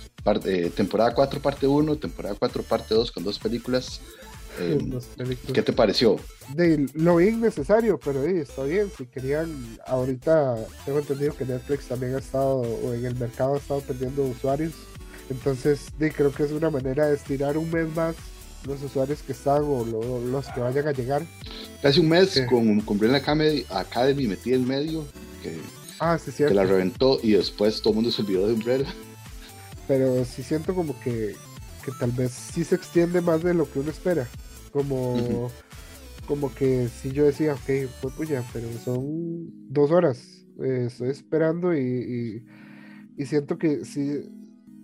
eh, 0.44 0.72
temporada 0.74 1.14
4, 1.14 1.40
parte 1.40 1.66
1, 1.66 1.96
temporada 1.96 2.34
4, 2.38 2.62
parte 2.62 2.94
2, 2.94 3.12
con 3.12 3.24
dos 3.24 3.38
películas, 3.38 4.00
Em, 4.58 4.98
¿Qué 5.52 5.62
te 5.62 5.72
pareció? 5.72 6.16
De, 6.54 6.86
lo 6.94 7.16
vi 7.16 7.28
innecesario, 7.28 7.98
pero 7.98 8.24
está 8.24 8.64
bien. 8.64 8.90
Si 8.96 9.06
querían, 9.06 9.78
ahorita 9.86 10.56
tengo 10.84 10.98
entendido 10.98 11.36
que 11.36 11.44
Netflix 11.44 11.86
también 11.86 12.14
ha 12.14 12.18
estado, 12.18 12.56
o 12.56 12.92
en 12.92 13.04
el 13.04 13.14
mercado 13.14 13.54
ha 13.54 13.58
estado 13.58 13.80
perdiendo 13.80 14.24
usuarios. 14.24 14.72
Entonces, 15.30 15.86
creo 15.98 16.32
que 16.32 16.42
es 16.42 16.50
una 16.50 16.70
manera 16.70 17.06
de 17.06 17.14
estirar 17.14 17.56
un 17.56 17.70
mes 17.70 17.88
más 17.94 18.16
los 18.66 18.82
usuarios 18.82 19.22
que 19.22 19.32
están 19.32 19.62
o 19.64 19.84
los 19.84 20.46
que 20.48 20.60
vayan 20.60 20.88
a 20.88 20.92
llegar. 20.92 21.22
Casi 21.82 22.00
un 22.00 22.08
mes 22.08 22.42
con, 22.48 22.80
con 22.80 22.98
Brilliant 22.98 23.22
Academy, 23.22 23.64
Academy 23.70 24.26
metí 24.26 24.52
en 24.52 24.66
medio, 24.66 25.06
que, 25.42 25.58
ah, 25.98 26.18
sí, 26.18 26.30
que 26.32 26.52
la 26.52 26.64
reventó 26.64 27.18
y 27.22 27.32
después 27.32 27.80
todo 27.80 27.92
el 27.92 27.96
mundo 27.96 28.10
se 28.10 28.22
olvidó 28.22 28.46
de 28.46 28.54
Umbrella. 28.54 28.94
Pero 29.88 30.24
sí 30.24 30.42
siento 30.42 30.74
como 30.74 30.98
que, 31.00 31.34
que 31.80 31.92
tal 31.92 32.12
vez 32.12 32.32
sí 32.32 32.64
se 32.64 32.74
extiende 32.74 33.20
más 33.20 33.42
de 33.42 33.54
lo 33.54 33.70
que 33.70 33.80
uno 33.80 33.90
espera. 33.90 34.26
Como, 34.72 35.50
como 36.26 36.54
que 36.54 36.88
si 36.88 37.10
yo 37.10 37.24
decía, 37.24 37.54
ok, 37.54 37.90
pues 38.00 38.14
puya, 38.14 38.44
pero 38.52 38.66
son 38.84 39.50
dos 39.68 39.90
horas. 39.90 40.44
Eh, 40.62 40.84
estoy 40.86 41.10
esperando 41.10 41.74
y, 41.74 42.44
y, 43.16 43.26
siento 43.26 43.58
que 43.58 43.84
sí 43.84 44.20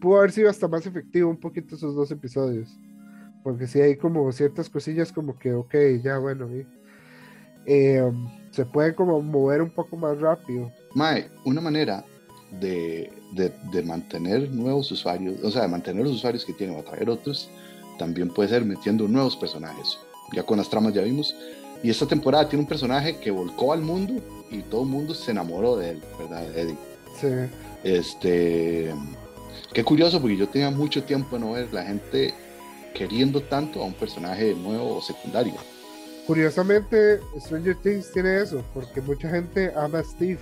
pudo 0.01 0.19
haber 0.19 0.33
sido 0.33 0.51
hasta 0.51 0.69
más 0.69 0.87
efectivo 0.87 1.31
un 1.31 1.39
poquito 1.39 1.75
esos 1.75 1.95
dos 1.95 2.11
episodios. 2.11 2.69
Porque 3.43 3.67
si 3.67 3.81
hay 3.81 3.97
como 3.97 4.31
ciertas 4.33 4.69
cosillas 4.69 5.13
como 5.13 5.39
que, 5.39 5.53
ok, 5.53 5.75
ya 6.03 6.19
bueno, 6.19 6.49
eh, 7.67 8.13
se 8.51 8.65
puede 8.65 8.95
como 8.95 9.21
mover 9.21 9.63
un 9.63 9.71
poco 9.71 9.97
más 9.97 10.19
rápido. 10.19 10.73
Mae, 10.95 11.31
una 11.45 11.61
manera 11.61 12.05
de, 12.61 13.13
de, 13.33 13.53
de, 13.73 13.83
mantener 13.83 14.51
nuevos 14.51 14.91
usuarios, 14.91 15.43
o 15.43 15.51
sea, 15.51 15.63
de 15.63 15.69
mantener 15.69 16.05
los 16.05 16.15
usuarios 16.15 16.45
que 16.45 16.53
tienen 16.53 16.77
o 16.77 16.81
atraer 16.81 17.11
otros, 17.11 17.51
también 17.99 18.29
puede 18.29 18.49
ser 18.49 18.65
metiendo 18.65 19.09
nuevos 19.09 19.37
personajes. 19.37 19.99
Ya 20.33 20.43
con 20.43 20.59
las 20.59 20.69
tramas 20.69 20.95
ya 20.95 21.03
vimos. 21.03 21.35
Y 21.83 21.91
esta 21.91 22.07
temporada 22.07 22.49
tiene 22.49 22.63
un 22.63 22.69
personaje 22.69 23.19
que 23.19 23.31
volcó 23.31 23.73
al 23.73 23.83
mundo 23.83 24.15
y 24.51 24.63
todo 24.63 24.83
el 24.83 24.89
mundo 24.89 25.15
se 25.15 25.31
enamoró 25.31 25.77
de 25.77 25.91
él, 25.91 26.03
¿verdad? 26.19 26.43
De 26.49 26.61
Eddie. 26.63 26.79
Sí. 27.21 27.29
Este. 27.85 28.95
Qué 29.73 29.85
curioso, 29.85 30.21
porque 30.21 30.37
yo 30.37 30.49
tenía 30.49 30.71
mucho 30.71 31.05
tiempo 31.05 31.37
de 31.37 31.45
no 31.45 31.53
ver 31.53 31.73
la 31.73 31.85
gente 31.85 32.35
queriendo 32.95 33.43
tanto 33.43 33.83
a 33.83 33.85
un 33.85 33.93
personaje 33.93 34.55
nuevo 34.55 34.97
o 34.97 35.03
secundario. 35.03 35.55
Curiosamente, 36.27 37.21
Stranger 37.39 37.77
Things 37.77 38.11
tiene 38.11 38.41
eso, 38.41 38.65
porque 38.75 39.01
mucha 39.01 39.29
gente 39.29 39.73
ama 39.77 40.01
a 40.01 40.05
Steve. 40.05 40.41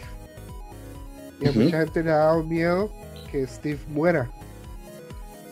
Y 1.44 1.48
a 1.48 1.52
mucha 1.52 1.80
gente 1.80 2.02
le 2.02 2.10
ha 2.10 2.16
dado 2.16 2.42
miedo 2.42 2.90
que 3.30 3.46
Steve 3.46 3.78
muera. 3.88 4.30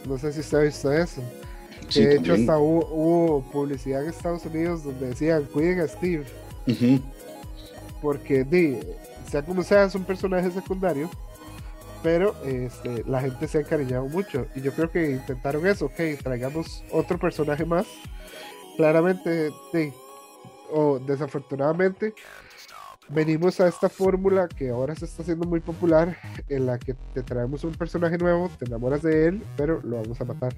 No 0.07 0.19
sé 0.19 0.33
si 0.33 0.41
usted 0.41 0.59
ha 0.59 0.63
visto 0.63 0.93
eso 0.93 1.23
de 2.01 2.17
hecho, 2.17 2.35
hasta 2.35 2.59
hubo, 2.59 3.43
publicidad 3.53 4.03
en 4.03 4.11
Estados 4.11 4.45
Unidos 4.47 4.85
donde 4.85 5.09
decían, 5.09 5.45
cuiden 5.45 5.81
a 5.81 5.89
Steve. 5.89 6.25
Porque, 8.01 8.45
di, 8.45 8.79
sea 9.31 9.43
como 9.43 9.63
sea, 9.63 9.85
es 9.85 9.95
un 9.95 10.05
personaje 10.05 10.51
secundario, 10.51 11.11
pero 12.03 12.35
este, 12.45 13.05
la 13.07 13.21
gente 13.21 13.47
se 13.47 13.59
ha 13.59 13.61
encariñado 13.61 14.07
mucho. 14.07 14.47
Y 14.55 14.61
yo 14.61 14.73
creo 14.73 14.91
que 14.91 15.13
intentaron 15.13 15.67
eso, 15.67 15.87
ok, 15.87 16.23
traigamos 16.23 16.83
otro 16.91 17.19
personaje 17.19 17.65
más. 17.65 17.87
Claramente, 18.77 19.51
di, 19.73 19.93
o 20.71 20.99
desafortunadamente, 20.99 22.15
venimos 23.13 23.61
a 23.61 23.69
esta 23.69 23.89
fórmula 23.89 24.49
que 24.49 24.71
ahora 24.71 24.95
se 24.95 25.05
está 25.05 25.23
haciendo 25.23 25.47
muy 25.47 25.61
popular, 25.61 26.17
en 26.49 26.67
la 26.67 26.79
que 26.79 26.95
te 27.15 27.23
traemos 27.23 27.65
un 27.65 27.73
personaje 27.73 28.19
nuevo, 28.19 28.51
te 28.59 28.65
enamoras 28.65 29.03
de 29.03 29.29
él, 29.29 29.43
pero 29.57 29.81
lo 29.83 29.97
vamos 29.97 30.21
a 30.21 30.25
matar. 30.25 30.55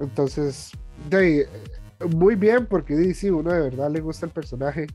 Entonces, 0.00 0.72
de, 1.08 1.48
muy 2.16 2.34
bien, 2.34 2.66
porque 2.66 3.14
sí, 3.14 3.30
uno 3.30 3.52
de 3.52 3.60
verdad 3.60 3.90
le 3.90 4.00
gusta 4.00 4.26
el 4.26 4.32
personaje, 4.32 4.86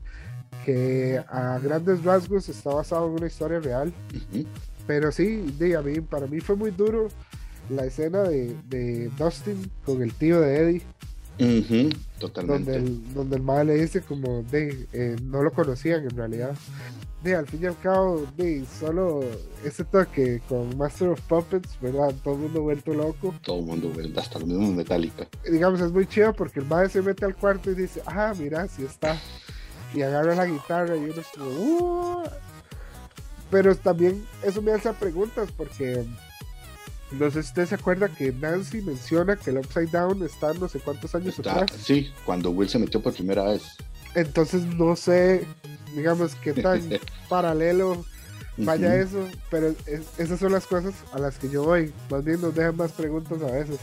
que 0.64 1.22
a 1.28 1.58
grandes 1.58 2.02
rasgos 2.02 2.48
está 2.48 2.74
basado 2.74 3.06
en 3.06 3.12
una 3.12 3.26
historia 3.26 3.60
real. 3.60 3.92
Pero 4.86 5.12
sí, 5.12 5.54
de, 5.58 5.76
a 5.76 5.82
mí, 5.82 6.00
para 6.00 6.26
mí 6.26 6.40
fue 6.40 6.56
muy 6.56 6.70
duro 6.70 7.08
la 7.68 7.84
escena 7.84 8.22
de, 8.22 8.56
de, 8.68 9.10
Dustin 9.18 9.70
con 9.84 10.02
el 10.02 10.12
tío 10.14 10.40
de 10.40 10.56
Eddie. 10.58 10.82
Totalmente. 12.18 12.72
donde 12.72 12.76
el, 12.88 13.14
donde 13.14 13.36
el 13.36 13.42
madre 13.42 13.64
le 13.66 13.74
dice 13.82 14.00
como 14.00 14.42
de 14.44 14.86
eh, 14.92 15.16
no 15.22 15.42
lo 15.42 15.52
conocían 15.52 16.04
en 16.04 16.16
realidad. 16.16 16.54
De 17.22 17.34
al 17.34 17.46
fin 17.46 17.60
y 17.62 17.66
al 17.66 17.78
cabo, 17.80 18.24
de 18.36 18.64
solo 18.78 19.20
ese 19.64 19.84
toque 19.84 20.40
con 20.48 20.76
Master 20.78 21.08
of 21.08 21.20
Puppets, 21.22 21.78
¿verdad? 21.80 22.14
Todo 22.22 22.34
el 22.34 22.40
mundo 22.40 22.62
vuelto 22.62 22.94
loco. 22.94 23.34
Todo 23.42 23.58
el 23.58 23.64
mundo, 23.66 23.90
güey, 23.92 24.12
hasta 24.16 24.38
los 24.38 24.48
mismos 24.48 24.74
Metallica. 24.74 25.26
Digamos, 25.50 25.80
es 25.80 25.90
muy 25.90 26.06
chido 26.06 26.32
porque 26.32 26.60
el 26.60 26.66
madre 26.66 26.88
se 26.88 27.02
mete 27.02 27.24
al 27.24 27.34
cuarto 27.34 27.70
y 27.70 27.74
dice, 27.74 28.00
ah, 28.06 28.32
mira, 28.38 28.68
sí 28.68 28.84
está. 28.84 29.20
Y 29.94 30.02
agarra 30.02 30.34
la 30.34 30.46
guitarra 30.46 30.96
y 30.96 31.04
uno 31.04 31.20
es 31.20 31.26
como, 31.36 31.48
"Uh". 31.50 32.22
Pero 33.50 33.74
también 33.76 34.24
eso 34.44 34.60
me 34.62 34.72
hace 34.72 34.92
preguntas 34.92 35.50
porque 35.56 36.04
no 37.12 37.30
sé 37.30 37.42
si 37.42 37.48
usted 37.48 37.66
se 37.66 37.74
acuerda 37.76 38.08
que 38.08 38.32
Nancy 38.32 38.80
menciona 38.82 39.36
que 39.36 39.50
el 39.50 39.58
Upside 39.58 39.88
Down 39.90 40.22
está 40.24 40.52
no 40.54 40.68
sé 40.68 40.80
cuántos 40.80 41.14
años 41.14 41.38
Está- 41.38 41.60
atrás. 41.62 41.80
sí, 41.82 42.10
cuando 42.24 42.50
Will 42.50 42.68
se 42.68 42.78
metió 42.78 43.00
por 43.02 43.12
primera 43.14 43.44
vez. 43.44 43.62
Entonces 44.14 44.64
no 44.64 44.96
sé, 44.96 45.46
digamos, 45.94 46.34
qué 46.36 46.52
tan 46.54 46.80
paralelo 47.28 48.04
vaya 48.56 48.96
eso, 48.96 49.28
pero 49.50 49.68
es- 49.86 50.06
esas 50.18 50.40
son 50.40 50.52
las 50.52 50.66
cosas 50.66 50.94
a 51.12 51.18
las 51.18 51.38
que 51.38 51.48
yo 51.50 51.62
voy. 51.64 51.92
Más 52.10 52.24
bien 52.24 52.40
nos 52.40 52.54
dejan 52.54 52.76
más 52.76 52.92
preguntas 52.92 53.40
a 53.42 53.50
veces. 53.52 53.78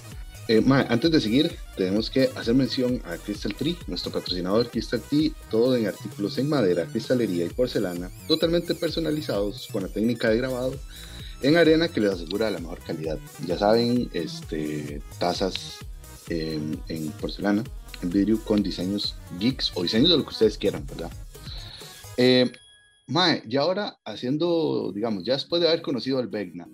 Eh, 0.49 0.59
ma, 0.59 0.81
antes 0.89 1.09
de 1.09 1.21
seguir, 1.21 1.55
tenemos 1.77 2.09
que 2.09 2.29
hacer 2.35 2.53
mención 2.53 3.01
a 3.05 3.15
Crystal 3.15 3.55
Tree, 3.55 3.77
nuestro 3.87 4.11
patrocinador 4.11 4.69
Crystal 4.69 4.99
Tree, 4.99 5.33
todo 5.49 5.77
en 5.77 5.87
artículos 5.87 6.37
en 6.37 6.49
madera, 6.49 6.83
cristalería 6.85 7.45
y 7.45 7.49
porcelana, 7.49 8.11
totalmente 8.27 8.75
personalizados 8.75 9.69
con 9.71 9.83
la 9.83 9.87
técnica 9.87 10.29
de 10.29 10.37
grabado 10.39 10.75
en 11.43 11.57
arena 11.57 11.87
que 11.87 11.99
les 11.99 12.11
asegura 12.11 12.49
la 12.49 12.59
mejor 12.59 12.79
calidad. 12.79 13.19
Ya 13.45 13.57
saben, 13.57 14.09
este, 14.13 15.01
tazas 15.19 15.79
en, 16.29 16.79
en 16.87 17.09
porcelana, 17.11 17.63
en 18.01 18.09
vidrio 18.09 18.39
con 18.43 18.63
diseños 18.63 19.15
geeks 19.39 19.71
o 19.75 19.83
diseños 19.83 20.09
de 20.09 20.17
lo 20.17 20.23
que 20.23 20.29
ustedes 20.29 20.57
quieran, 20.57 20.85
¿verdad? 20.87 21.11
Eh, 22.17 22.51
mae, 23.07 23.43
y 23.47 23.57
ahora 23.57 23.97
haciendo, 24.05 24.91
digamos, 24.93 25.23
ya 25.23 25.33
después 25.33 25.61
de 25.61 25.67
haber 25.67 25.81
conocido 25.81 26.19
al 26.19 26.27
Vegna, 26.27 26.67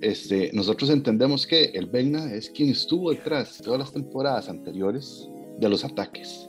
este, 0.00 0.50
nosotros 0.52 0.90
entendemos 0.90 1.46
que 1.46 1.66
el 1.66 1.86
Vegna 1.86 2.32
es 2.32 2.50
quien 2.50 2.70
estuvo 2.70 3.10
detrás 3.10 3.58
de 3.58 3.64
todas 3.64 3.80
las 3.80 3.92
temporadas 3.92 4.48
anteriores 4.48 5.28
de 5.58 5.68
los 5.68 5.84
ataques. 5.84 6.48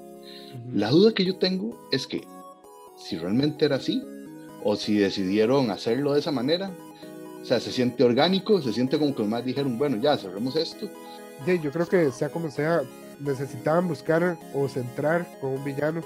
La 0.74 0.90
duda 0.90 1.14
que 1.14 1.26
yo 1.26 1.36
tengo 1.36 1.88
es 1.92 2.08
que 2.08 2.26
si 2.98 3.18
realmente 3.18 3.66
era 3.66 3.76
así 3.76 4.02
o 4.64 4.76
si 4.76 4.96
decidieron 4.96 5.70
hacerlo 5.70 6.14
de 6.14 6.20
esa 6.20 6.32
manera, 6.32 6.76
o 7.44 7.46
sea, 7.46 7.60
se 7.60 7.74
siente 7.74 8.06
orgánico, 8.06 8.62
se 8.62 8.72
siente 8.72 8.98
como 8.98 9.14
que 9.14 9.24
más 9.24 9.44
dijeron, 9.44 9.78
bueno, 9.78 9.98
ya 9.98 10.18
cerremos 10.18 10.56
esto. 10.56 10.90
Sí, 11.46 11.60
yo 11.62 11.72
creo 11.72 11.86
que 11.86 12.10
sea 12.12 12.30
como 12.30 12.50
sea, 12.50 12.84
necesitaban 13.20 13.90
buscar 13.90 14.38
o 14.54 14.70
centrar 14.70 15.28
con 15.42 15.52
un 15.52 15.64
villano. 15.64 16.02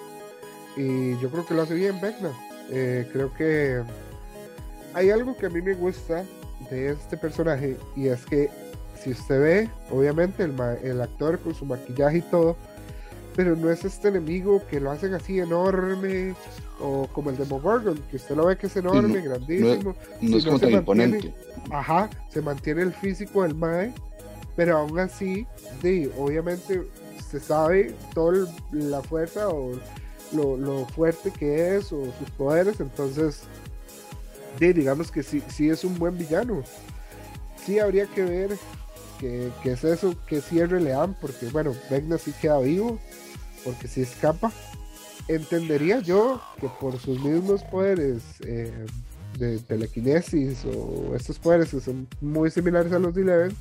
Y 0.76 1.12
yo 1.20 1.30
creo 1.30 1.46
que 1.46 1.54
lo 1.54 1.62
hace 1.62 1.76
bien 1.76 2.02
Vecna. 2.02 2.32
Eh, 2.72 3.08
creo 3.14 3.32
que 3.36 3.84
hay 4.96 5.12
algo 5.12 5.38
que 5.38 5.46
a 5.46 5.50
mí 5.50 5.62
me 5.62 5.76
gusta 5.76 6.26
de 6.72 6.90
este 6.90 7.16
personaje 7.18 7.78
y 7.96 8.08
es 8.08 8.26
que 8.26 8.50
si 9.00 9.12
usted 9.12 9.40
ve, 9.40 9.70
obviamente 9.92 10.44
el, 10.44 10.56
el 10.84 11.02
actor 11.02 11.38
con 11.40 11.54
su 11.54 11.66
maquillaje 11.66 12.18
y 12.18 12.22
todo, 12.22 12.58
pero 13.38 13.56
no 13.56 13.72
es 13.72 13.86
este 13.86 14.10
enemigo 14.10 14.62
que 14.70 14.80
lo 14.82 14.92
hacen 14.92 15.14
así 15.14 15.40
enorme 15.40 16.36
o 16.82 17.08
como 17.14 17.30
el 17.30 17.38
Demogorgon, 17.38 17.98
que 18.12 18.18
usted 18.18 18.36
lo 18.36 18.48
ve 18.48 18.58
que 18.58 18.68
es 18.68 18.76
enorme, 18.76 19.20
no- 19.22 19.24
grandísimo. 19.30 19.96
No 20.22 20.38
es 20.38 20.44
como 20.46 20.60
tan 20.60 20.72
imponente. 20.72 21.34
Ajá, 21.72 22.10
se 22.30 22.42
mantiene 22.42 22.82
el 22.82 22.94
físico 22.94 23.44
del 23.44 23.56
Mae, 23.56 23.94
pero 24.56 24.80
aún 24.80 25.00
así, 25.00 25.46
sí, 25.82 26.12
obviamente 26.18 26.84
se 27.30 27.40
sabe 27.40 27.94
toda 28.14 28.48
la 28.72 29.02
fuerza 29.04 29.48
o 29.50 29.74
lo, 30.34 30.58
lo 30.58 30.86
fuerte 30.88 31.32
que 31.32 31.78
es 31.78 31.92
o 31.94 32.06
sus 32.18 32.30
poderes, 32.38 32.80
entonces, 32.80 33.42
sí, 34.60 34.74
digamos 34.74 35.12
que 35.12 35.22
sí, 35.24 35.42
sí 35.48 35.70
es 35.70 35.84
un 35.84 35.98
buen 36.00 36.18
villano. 36.18 36.64
Sí 37.66 37.80
habría 37.80 38.08
que 38.08 38.24
ver 38.24 38.50
qué 39.20 39.50
qué 39.62 39.72
es 39.74 39.84
eso, 39.84 40.16
qué 40.28 40.42
cierre 40.42 40.80
le 40.82 40.92
dan, 40.92 41.16
porque 41.20 41.48
bueno, 41.48 41.76
Vecna 41.90 42.18
sí 42.18 42.34
queda 42.42 42.60
vivo, 42.60 42.98
porque 43.68 43.90
sí 43.90 44.02
escapa. 44.02 44.50
Entendería 45.28 46.00
yo 46.00 46.42
que 46.60 46.70
por 46.80 46.98
sus 47.00 47.20
mismos 47.22 47.62
poderes 47.64 48.22
eh, 48.46 48.86
de 49.38 49.60
telequinesis 49.60 50.64
o 50.66 51.14
estos 51.18 51.38
poderes 51.38 51.70
que 51.70 51.82
son 51.82 52.08
muy 52.22 52.50
similares 52.50 52.94
a 52.94 53.00
los 53.00 53.14
de 53.14 53.24
Eleven, 53.24 53.56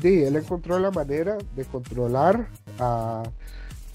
sí, 0.00 0.22
él 0.22 0.36
encontró 0.36 0.78
la 0.78 0.92
manera 0.92 1.38
de 1.56 1.64
controlar 1.64 2.48
a 2.78 3.24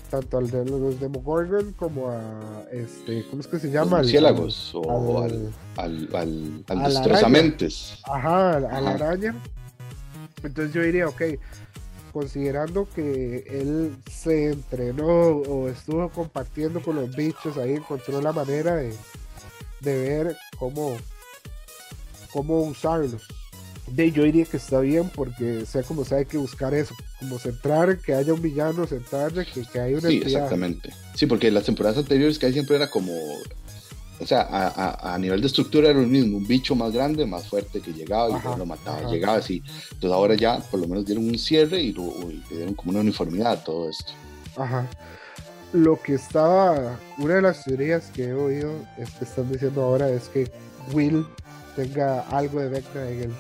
tanto 0.10 0.38
al 0.40 0.52
de 0.52 0.66
los 0.66 1.00
Demogorgon 1.00 1.72
como 1.72 2.10
a 2.12 2.66
este, 2.74 3.26
¿cómo 3.30 3.40
es 3.42 3.48
que 3.48 3.58
se 3.60 3.68
Los 3.68 3.74
llama? 3.76 3.98
Al- 4.00 4.04
murciélagos 4.04 4.72
o 4.76 5.24
al- 5.24 5.54
al, 5.78 6.10
al, 6.14 6.64
al, 6.68 6.82
a 6.82 6.90
destrozamentes. 6.90 8.00
Ajá, 8.04 8.58
a 8.58 8.60
la 8.82 8.90
araña. 8.92 9.34
Entonces 10.44 10.74
yo 10.74 10.82
diría, 10.82 11.08
ok, 11.08 11.22
considerando 12.12 12.88
que 12.96 13.46
él 13.50 13.96
se 14.12 14.52
entrenó 14.52 15.06
o 15.08 15.68
estuvo 15.70 16.10
compartiendo 16.10 16.82
con 16.82 16.96
los 16.96 17.16
bichos, 17.16 17.58
ahí 17.58 17.74
encontró 17.74 18.22
la 18.22 18.32
manera 18.34 18.76
de, 18.76 18.94
de 19.82 19.98
ver 19.98 20.38
cómo, 20.58 20.98
cómo 22.32 22.62
usarlos. 22.62 23.22
De, 23.88 24.12
yo 24.12 24.24
diría 24.24 24.46
que 24.46 24.58
está 24.58 24.80
bien 24.80 25.10
porque 25.10 25.66
sea 25.66 25.84
como 25.84 26.06
sea 26.06 26.20
hay 26.20 26.26
que 26.26 26.38
buscar 26.38 26.74
eso, 26.74 26.96
como 27.20 27.38
centrar 27.40 27.98
que 27.98 28.14
haya 28.14 28.34
un 28.34 28.42
villano, 28.42 28.88
centrar 28.88 29.34
de 29.34 29.46
que, 29.46 29.64
que 29.66 29.80
haya 29.80 29.98
una 29.98 30.08
Sí, 30.08 30.18
entidad. 30.18 30.34
exactamente. 30.44 30.94
Sí, 31.16 31.26
porque 31.26 31.52
las 31.52 31.66
temporadas 31.66 31.98
anteriores 31.98 32.40
que 32.40 32.46
hay 32.46 32.54
siempre 32.54 32.78
era 32.78 32.90
como, 32.90 33.12
o 34.22 34.26
sea, 34.26 34.42
a, 34.42 34.68
a- 34.68 35.14
a 35.16 35.18
nivel 35.18 35.42
de 35.42 35.48
estructura 35.48 35.90
era 35.90 36.00
lo 36.00 36.08
mismo, 36.08 36.38
un 36.38 36.48
bicho 36.48 36.76
más 36.76 36.92
grande, 36.94 37.26
más 37.26 37.48
fuerte 37.48 37.82
que 37.82 37.92
llegaba 37.92 38.30
y 38.30 38.34
Ajá, 38.34 38.56
lo 38.56 38.66
mataba, 38.66 39.00
ajá. 39.00 39.10
llegaba 39.10 39.38
así. 39.38 39.64
Entonces 39.94 40.12
ahora 40.12 40.36
ya 40.36 40.60
por 40.60 40.80
lo 40.80 40.88
menos 40.88 41.06
dieron 41.06 41.28
un 41.28 41.38
cierre 41.38 41.82
y, 41.82 41.92
lo- 41.94 42.30
y 42.32 42.44
le 42.50 42.56
dieron 42.58 42.74
como 42.76 42.92
una 42.92 43.00
uniformidad 43.02 43.54
a 43.54 43.64
todo 43.64 43.90
esto. 43.90 44.12
Ajá. 44.56 44.88
Lo 45.74 46.02
que 46.02 46.16
estaba, 46.16 47.00
una 47.18 47.36
de 47.36 47.42
las 47.42 47.64
teorías 47.64 48.12
que 48.14 48.26
he 48.26 48.34
oído 48.34 48.74
es 48.98 49.10
que 49.12 49.24
están 49.26 49.50
diciendo 49.52 49.82
ahora 49.84 50.10
es 50.10 50.28
que 50.30 50.52
Will 50.94 51.26
tenga 51.76 52.22
algo 52.30 52.60
de 52.60 52.68
Vecna 52.70 53.10
en 53.10 53.24
el, 53.24 53.32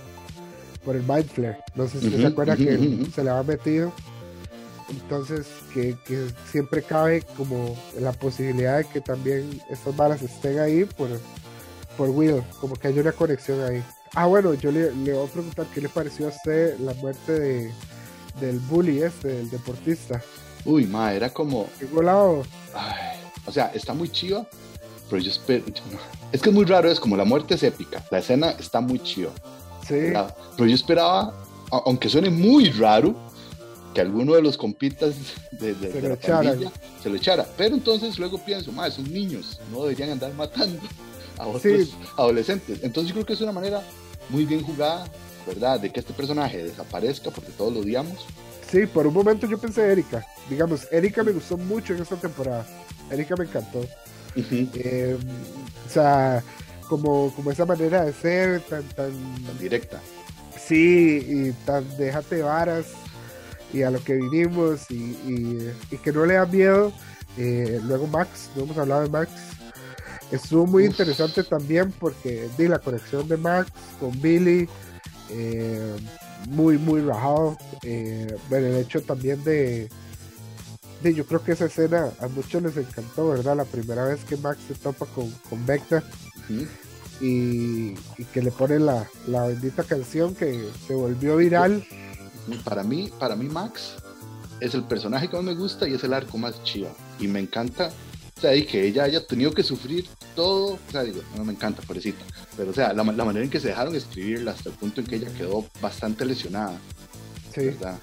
por 0.85 0.95
el 0.95 1.03
Mind 1.03 1.27
Flare. 1.27 1.57
No 1.75 1.87
sé 1.87 1.99
si 1.99 2.09
se 2.09 2.25
acuerda 2.25 2.55
que 2.55 3.05
se 3.13 3.23
le 3.23 3.29
ha 3.29 3.43
metido. 3.43 3.91
Entonces, 4.91 5.47
que, 5.73 5.97
que 6.05 6.27
siempre 6.51 6.83
cabe 6.83 7.21
como 7.37 7.75
la 7.99 8.11
posibilidad 8.11 8.77
de 8.77 8.85
que 8.85 9.01
también 9.01 9.61
estas 9.69 9.95
balas 9.95 10.21
estén 10.21 10.59
ahí 10.59 10.83
por, 10.85 11.09
por 11.97 12.09
Will, 12.09 12.43
como 12.59 12.75
que 12.75 12.89
haya 12.89 13.01
una 13.01 13.11
conexión 13.13 13.61
ahí. 13.63 13.83
Ah, 14.13 14.25
bueno, 14.25 14.53
yo 14.53 14.71
le, 14.71 14.93
le 14.93 15.13
voy 15.13 15.25
a 15.25 15.31
preguntar 15.31 15.65
qué 15.73 15.79
le 15.81 15.87
pareció 15.89 16.25
a 16.25 16.29
usted 16.29 16.77
la 16.79 16.93
muerte 16.95 17.31
de, 17.31 17.71
del 18.41 18.59
bully 18.59 19.01
este, 19.01 19.29
del 19.29 19.49
deportista. 19.49 20.21
Uy, 20.65 20.85
ma, 20.85 21.13
era 21.13 21.29
como, 21.29 21.67
Qué 21.79 21.85
volado. 21.85 22.43
ay, 22.73 23.17
o 23.45 23.51
sea, 23.51 23.71
está 23.73 23.93
muy 23.93 24.09
chiva, 24.09 24.45
pero 25.09 25.21
yo 25.21 25.31
espero, 25.31 25.63
es 26.31 26.41
que 26.41 26.49
es 26.49 26.55
muy 26.55 26.65
raro, 26.65 26.91
es 26.91 26.99
como 26.99 27.15
la 27.15 27.23
muerte 27.25 27.55
es 27.55 27.63
épica, 27.63 28.03
la 28.11 28.19
escena 28.19 28.51
está 28.51 28.81
muy 28.81 28.99
chiva. 28.99 29.31
Sí, 29.87 29.95
¿verdad? 29.95 30.35
Pero 30.57 30.67
yo 30.69 30.75
esperaba, 30.75 31.33
aunque 31.71 32.09
suene 32.09 32.29
muy 32.29 32.69
raro, 32.71 33.15
que 33.93 34.01
alguno 34.01 34.33
de 34.35 34.41
los 34.41 34.57
compitas 34.57 35.15
de, 35.51 35.73
de- 35.73 35.91
Se 35.91 36.01
de 36.01 36.09
lo 36.09 36.09
la 36.09 36.71
se 37.01 37.09
lo 37.09 37.15
echara. 37.15 37.45
Pero 37.57 37.75
entonces 37.75 38.17
luego 38.19 38.37
pienso, 38.37 38.71
más 38.71 38.93
esos 38.93 39.07
niños 39.09 39.59
no 39.71 39.83
deberían 39.83 40.11
andar 40.11 40.33
matando 40.33 40.79
a 41.37 41.47
otros 41.47 41.61
Sí. 41.63 41.93
adolescentes. 42.17 42.79
Entonces 42.83 43.09
yo 43.09 43.15
creo 43.15 43.25
que 43.25 43.33
es 43.33 43.41
una 43.41 43.51
manera 43.51 43.81
muy 44.29 44.45
bien 44.45 44.63
jugada, 44.63 45.07
¿verdad? 45.47 45.79
De 45.79 45.89
que 45.91 45.99
este 45.99 46.13
personaje 46.13 46.63
desaparezca 46.63 47.31
porque 47.31 47.51
todos 47.51 47.73
lo 47.73 47.79
odiamos. 47.81 48.25
sí, 48.71 48.85
por 48.85 49.05
un 49.07 49.13
momento 49.13 49.47
yo 49.47 49.57
pensé 49.57 49.81
Erika. 49.91 50.25
Digamos, 50.49 50.87
Erika 50.91 51.23
me 51.23 51.31
gustó 51.33 51.57
mucho 51.57 51.93
en 51.93 52.01
esta 52.01 52.15
temporada. 52.15 52.65
Erika 53.09 53.35
me 53.35 53.43
encantó. 53.45 53.85
Eh, 54.35 55.17
o 55.85 55.89
sea, 55.91 56.41
como, 56.87 57.33
como 57.35 57.51
esa 57.51 57.65
manera 57.65 58.05
de 58.05 58.13
ser 58.13 58.61
tan, 58.61 58.83
tan, 58.89 59.11
Directa. 59.59 59.99
sí, 60.57 61.19
y 61.27 61.51
tan 61.65 61.85
déjate 61.97 62.41
varas 62.41 62.85
y 63.73 63.83
a 63.83 63.91
lo 63.91 64.03
que 64.03 64.15
vinimos 64.15 64.89
y, 64.89 64.95
y- 64.95 65.71
y 65.91 65.97
que 65.97 66.11
no 66.11 66.25
le 66.25 66.35
da 66.35 66.45
miedo. 66.45 66.91
Eh, 67.37 67.79
luego 67.85 68.07
Max, 68.07 68.49
no 68.55 68.63
hemos 68.63 68.77
hablado 68.77 69.03
de 69.03 69.09
Max. 69.09 69.31
Estuvo 70.31 70.65
muy 70.65 70.83
Uf. 70.83 70.91
interesante 70.91 71.43
también 71.43 71.91
porque 71.99 72.49
di 72.57 72.67
la 72.67 72.79
conexión 72.79 73.27
de 73.27 73.37
Max 73.37 73.69
con 73.99 74.19
Billy, 74.21 74.67
eh, 75.29 75.95
muy, 76.49 76.77
muy 76.77 77.01
rajado. 77.01 77.57
Eh, 77.83 78.35
bueno, 78.49 78.67
el 78.67 78.75
hecho 78.77 79.01
también 79.01 79.43
de, 79.43 79.89
de, 81.03 81.13
yo 81.13 81.25
creo 81.25 81.43
que 81.43 81.51
esa 81.53 81.65
escena 81.65 82.11
a 82.19 82.27
muchos 82.27 82.61
les 82.63 82.77
encantó, 82.77 83.29
¿verdad? 83.29 83.57
La 83.57 83.65
primera 83.65 84.05
vez 84.05 84.23
que 84.25 84.37
Max 84.37 84.59
se 84.67 84.75
topa 84.75 85.05
con, 85.07 85.29
con 85.49 85.65
y, 87.21 87.93
y 88.17 88.25
que 88.33 88.41
le 88.41 88.51
pone 88.51 88.79
la, 88.79 89.07
la 89.27 89.47
bendita 89.47 89.83
canción 89.83 90.33
que 90.33 90.67
se 90.87 90.93
volvió 90.93 91.37
viral. 91.37 91.85
Para 92.63 92.83
mí, 92.83 93.11
para 93.19 93.35
mí 93.35 93.47
Max 93.47 93.93
es 94.59 94.73
el 94.73 94.83
personaje 94.83 95.27
que 95.27 95.35
más 95.35 95.45
me 95.45 95.55
gusta 95.55 95.87
y 95.87 95.93
es 95.93 96.03
el 96.03 96.13
arco 96.13 96.37
más 96.37 96.63
chiva. 96.63 96.89
Y 97.19 97.27
me 97.27 97.39
encanta, 97.39 97.91
o 98.37 98.41
sea, 98.41 98.55
y 98.55 98.65
que 98.65 98.85
ella 98.87 99.03
haya 99.03 99.25
tenido 99.25 99.51
que 99.51 99.63
sufrir 99.63 100.07
todo, 100.35 100.73
o 100.73 100.91
sea, 100.91 101.03
digo, 101.03 101.21
no 101.35 101.43
me 101.43 101.53
encanta, 101.53 101.81
pobrecita, 101.81 102.23
pero 102.57 102.71
o 102.71 102.73
sea, 102.73 102.93
la, 102.93 103.03
la 103.03 103.25
manera 103.25 103.43
en 103.43 103.51
que 103.51 103.59
se 103.59 103.69
dejaron 103.69 103.95
escribirla 103.95 104.51
hasta 104.51 104.69
el 104.69 104.75
punto 104.75 105.01
en 105.01 105.07
que 105.07 105.15
ella 105.17 105.33
quedó 105.33 105.65
bastante 105.81 106.25
lesionada, 106.25 106.79
Sí, 107.53 107.65
¿verdad? 107.65 107.99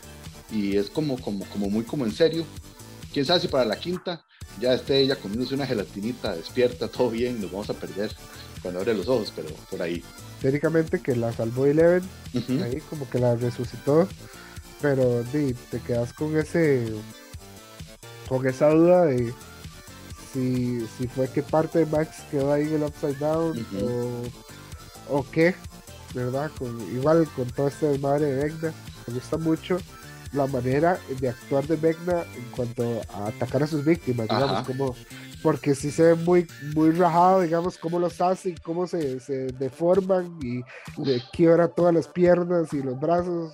Y 0.51 0.77
es 0.77 0.91
como, 0.91 1.19
como, 1.19 1.45
como 1.47 1.71
muy 1.71 1.85
como 1.85 2.05
en 2.05 2.13
serio. 2.13 2.45
Quién 3.13 3.25
sabe 3.25 3.41
si 3.41 3.49
para 3.49 3.65
la 3.65 3.79
quinta 3.79 4.25
ya 4.61 4.75
esté 4.75 5.01
ella 5.01 5.17
comiéndose 5.17 5.55
una 5.55 5.67
gelatinita 5.67 6.35
despierta, 6.35 6.89
todo 6.89 7.11
bien, 7.11 7.41
nos 7.41 7.51
vamos 7.51 7.71
a 7.71 7.75
perder 7.75 8.11
cuando 8.63 8.81
abre 8.81 8.95
los 8.95 9.09
ojos, 9.09 9.33
pero 9.35 9.49
por 9.71 9.81
ahí. 9.81 10.03
Técnicamente 10.41 11.01
que 11.01 11.17
la 11.17 11.33
salvó 11.33 11.67
Eleven, 11.67 12.03
Ujú. 12.35 12.63
ahí 12.63 12.81
como 12.89 13.09
que 13.09 13.19
la 13.19 13.35
resucitó, 13.37 14.09
pero 14.81 15.23
di, 15.25 15.55
te 15.71 15.81
quedas 15.81 16.13
con 16.13 16.37
ese, 16.37 16.93
con 18.29 18.47
esa 18.47 18.71
duda 18.71 19.07
de 19.07 19.33
si, 20.33 20.87
si 20.97 21.09
fue 21.09 21.29
que 21.29 21.43
parte 21.43 21.81
de 21.81 21.87
Max 21.87 22.19
quedó 22.31 22.53
ahí 22.53 22.65
en 22.65 22.75
el 22.75 22.83
Upside 22.85 23.19
Down 23.19 23.67
o, 23.83 25.17
o 25.19 25.27
qué, 25.31 25.55
¿verdad? 26.15 26.51
Con, 26.59 26.81
igual 26.95 27.29
con 27.35 27.47
todo 27.49 27.69
este 27.69 27.87
desmadre 27.87 28.27
de 28.27 28.45
Vecna, 28.45 28.73
me 29.07 29.15
gusta 29.15 29.37
mucho 29.39 29.79
la 30.33 30.47
manera 30.47 30.99
de 31.19 31.31
actuar 31.31 31.67
de 31.67 31.77
Vecna 31.77 32.25
en 32.37 32.45
cuanto 32.51 33.01
a 33.15 33.29
atacar 33.29 33.63
a 33.63 33.67
sus 33.67 33.85
víctimas, 33.85 34.29
digamos, 34.29 34.67
como 34.67 34.95
porque 35.43 35.75
sí 35.75 35.91
se 35.91 36.03
ve 36.03 36.15
muy, 36.15 36.47
muy 36.75 36.91
rajado, 36.91 37.41
digamos, 37.43 37.79
cómo 37.79 37.99
los 37.99 38.21
hace 38.21 38.51
y 38.51 38.55
cómo 38.57 38.87
se, 38.87 39.21
se 39.21 39.47
deforman 39.53 40.39
y 40.43 40.63
le 41.03 41.23
quiebra 41.33 41.69
todas 41.69 41.95
las 41.95 42.09
piernas 42.09 42.73
y 42.73 42.83
los 42.83 42.99
brazos. 42.99 43.53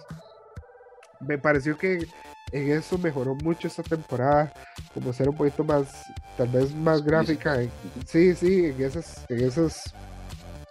Me 1.20 1.38
pareció 1.38 1.76
que 1.76 2.06
en 2.52 2.70
eso 2.72 2.98
mejoró 2.98 3.34
mucho 3.36 3.68
esta 3.68 3.82
temporada, 3.82 4.52
como 4.92 5.12
ser 5.12 5.28
un 5.28 5.36
poquito 5.36 5.64
más, 5.64 5.88
tal 6.36 6.48
vez 6.48 6.74
más 6.74 7.02
gráfica. 7.02 7.60
en- 7.60 7.70
sí, 8.06 8.34
sí, 8.34 8.66
en 8.66 8.80
esas, 8.82 9.24
en 9.28 9.40
esas 9.40 9.94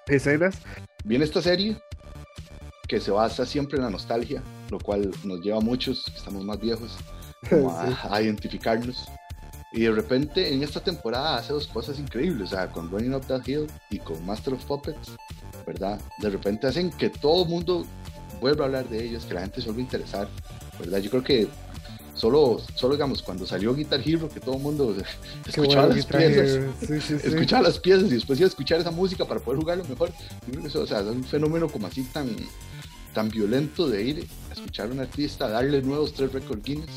escenas. 0.08 0.56
Viene 1.04 1.26
esta 1.26 1.42
serie 1.42 1.78
que 2.88 3.00
se 3.00 3.12
basa 3.12 3.46
siempre 3.46 3.78
en 3.78 3.84
la 3.86 3.90
nostalgia, 3.90 4.42
lo 4.70 4.80
cual 4.80 5.12
nos 5.24 5.42
lleva 5.42 5.58
a 5.58 5.62
muchos, 5.62 6.04
que 6.06 6.18
estamos 6.18 6.44
más 6.44 6.60
viejos, 6.60 6.98
como 7.50 7.72
a, 7.72 7.88
Sí. 7.88 7.94
a 8.10 8.22
identificarnos. 8.22 9.08
Y 9.74 9.82
de 9.82 9.92
repente 9.92 10.54
en 10.54 10.62
esta 10.62 10.80
temporada 10.80 11.38
hace 11.38 11.52
dos 11.52 11.68
cosas 11.68 11.98
increíbles, 11.98 12.50
o 12.50 12.56
sea, 12.56 12.70
con 12.70 12.92
Running 12.92 13.16
Up 13.16 13.26
That 13.26 13.48
Hill 13.48 13.66
y 13.90 13.98
con 13.98 14.24
Master 14.24 14.54
of 14.54 14.64
Puppets, 14.66 15.14
¿verdad? 15.66 16.00
De 16.20 16.30
repente 16.30 16.68
hacen 16.68 16.92
que 16.92 17.10
todo 17.10 17.44
el 17.44 17.50
mundo 17.50 17.86
vuelva 18.40 18.66
a 18.66 18.68
hablar 18.68 18.88
de 18.88 19.04
ellos, 19.04 19.26
que 19.26 19.34
la 19.34 19.42
gente 19.42 19.62
se 19.62 19.68
vuelva 19.68 19.82
a 19.82 19.84
interesar, 19.84 20.28
¿verdad? 20.80 21.00
Yo 21.00 21.10
creo 21.10 21.24
que 21.24 21.48
solo, 22.14 22.62
solo 22.76 22.94
digamos, 22.94 23.24
cuando 23.24 23.48
salió 23.48 23.74
Guitar 23.74 24.00
Hero, 24.06 24.30
que 24.30 24.40
todo 24.40 24.58
el 24.58 24.62
mundo 24.62 24.96
Qué 25.44 25.50
escuchaba 25.50 25.88
bueno 25.88 25.96
las 25.96 26.06
piezas, 26.06 26.60
sí, 26.80 27.02
sí, 27.02 27.20
sí. 27.20 27.28
escuchaba 27.28 27.64
las 27.64 27.80
piezas 27.80 28.12
y 28.12 28.16
después 28.16 28.40
iba 28.40 28.46
a 28.46 28.50
escuchar 28.50 28.80
esa 28.80 28.92
música 28.92 29.26
para 29.26 29.40
poder 29.40 29.60
jugarlo 29.60 29.84
mejor. 29.86 30.12
O 30.76 30.86
sea, 30.86 31.00
es 31.00 31.06
un 31.08 31.24
fenómeno 31.24 31.68
como 31.68 31.88
así 31.88 32.04
tan, 32.14 32.30
tan 33.14 33.30
violento 33.30 33.90
de 33.90 34.04
ir 34.04 34.28
a 34.50 34.54
escuchar 34.54 34.90
a 34.90 34.92
un 34.92 35.00
artista, 35.00 35.50
darle 35.50 35.82
nuevos 35.82 36.14
tres 36.14 36.32
record 36.32 36.62
Guinness. 36.64 36.92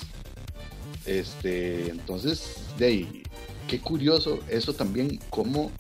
Este, 1.07 1.89
entonces, 1.89 2.57
de 2.79 2.87
ahí, 2.87 3.23
qué 3.69 3.81
curioso 3.81 4.41
eso 4.49 4.75
también, 4.75 5.21
cómo, 5.31 5.71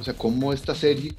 o 0.00 0.04
sea, 0.04 0.14
cómo 0.14 0.52
esta 0.52 0.74
serie 0.74 1.14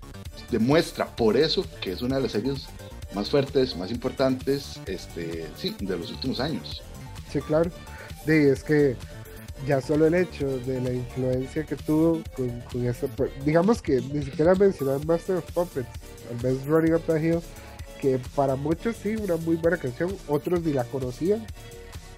demuestra 0.51 1.15
por 1.15 1.37
eso 1.37 1.65
que 1.81 1.91
es 1.91 2.01
una 2.01 2.17
de 2.17 2.23
las 2.23 2.31
series 2.31 2.65
más 3.13 3.29
fuertes, 3.29 3.75
más 3.77 3.91
importantes, 3.91 4.79
este, 4.85 5.45
sí, 5.55 5.75
de 5.79 5.97
los 5.97 6.11
últimos 6.11 6.39
años. 6.39 6.81
Sí, 7.31 7.39
claro. 7.39 7.71
Sí, 8.25 8.31
es 8.31 8.63
que 8.63 8.95
ya 9.65 9.79
solo 9.79 10.07
el 10.07 10.15
hecho 10.15 10.59
de 10.59 10.81
la 10.81 10.91
influencia 10.91 11.63
que 11.63 11.75
tuvo 11.75 12.21
con, 12.35 12.61
con 12.71 12.85
esa. 12.85 13.07
Digamos 13.45 13.81
que 13.81 14.01
ni 14.01 14.23
siquiera 14.23 14.53
mencionar 14.55 15.05
Master 15.05 15.37
of 15.37 15.51
Puppets, 15.51 15.87
al 16.29 16.43
menos 16.43 16.65
Running 16.65 16.95
Up 16.95 17.03
the 17.07 17.25
Hill, 17.25 17.39
que 18.01 18.19
para 18.35 18.55
muchos 18.55 18.95
sí, 18.97 19.15
una 19.15 19.37
muy 19.37 19.55
buena 19.55 19.77
canción, 19.77 20.15
otros 20.27 20.61
ni 20.61 20.73
la 20.73 20.83
conocían. 20.83 21.45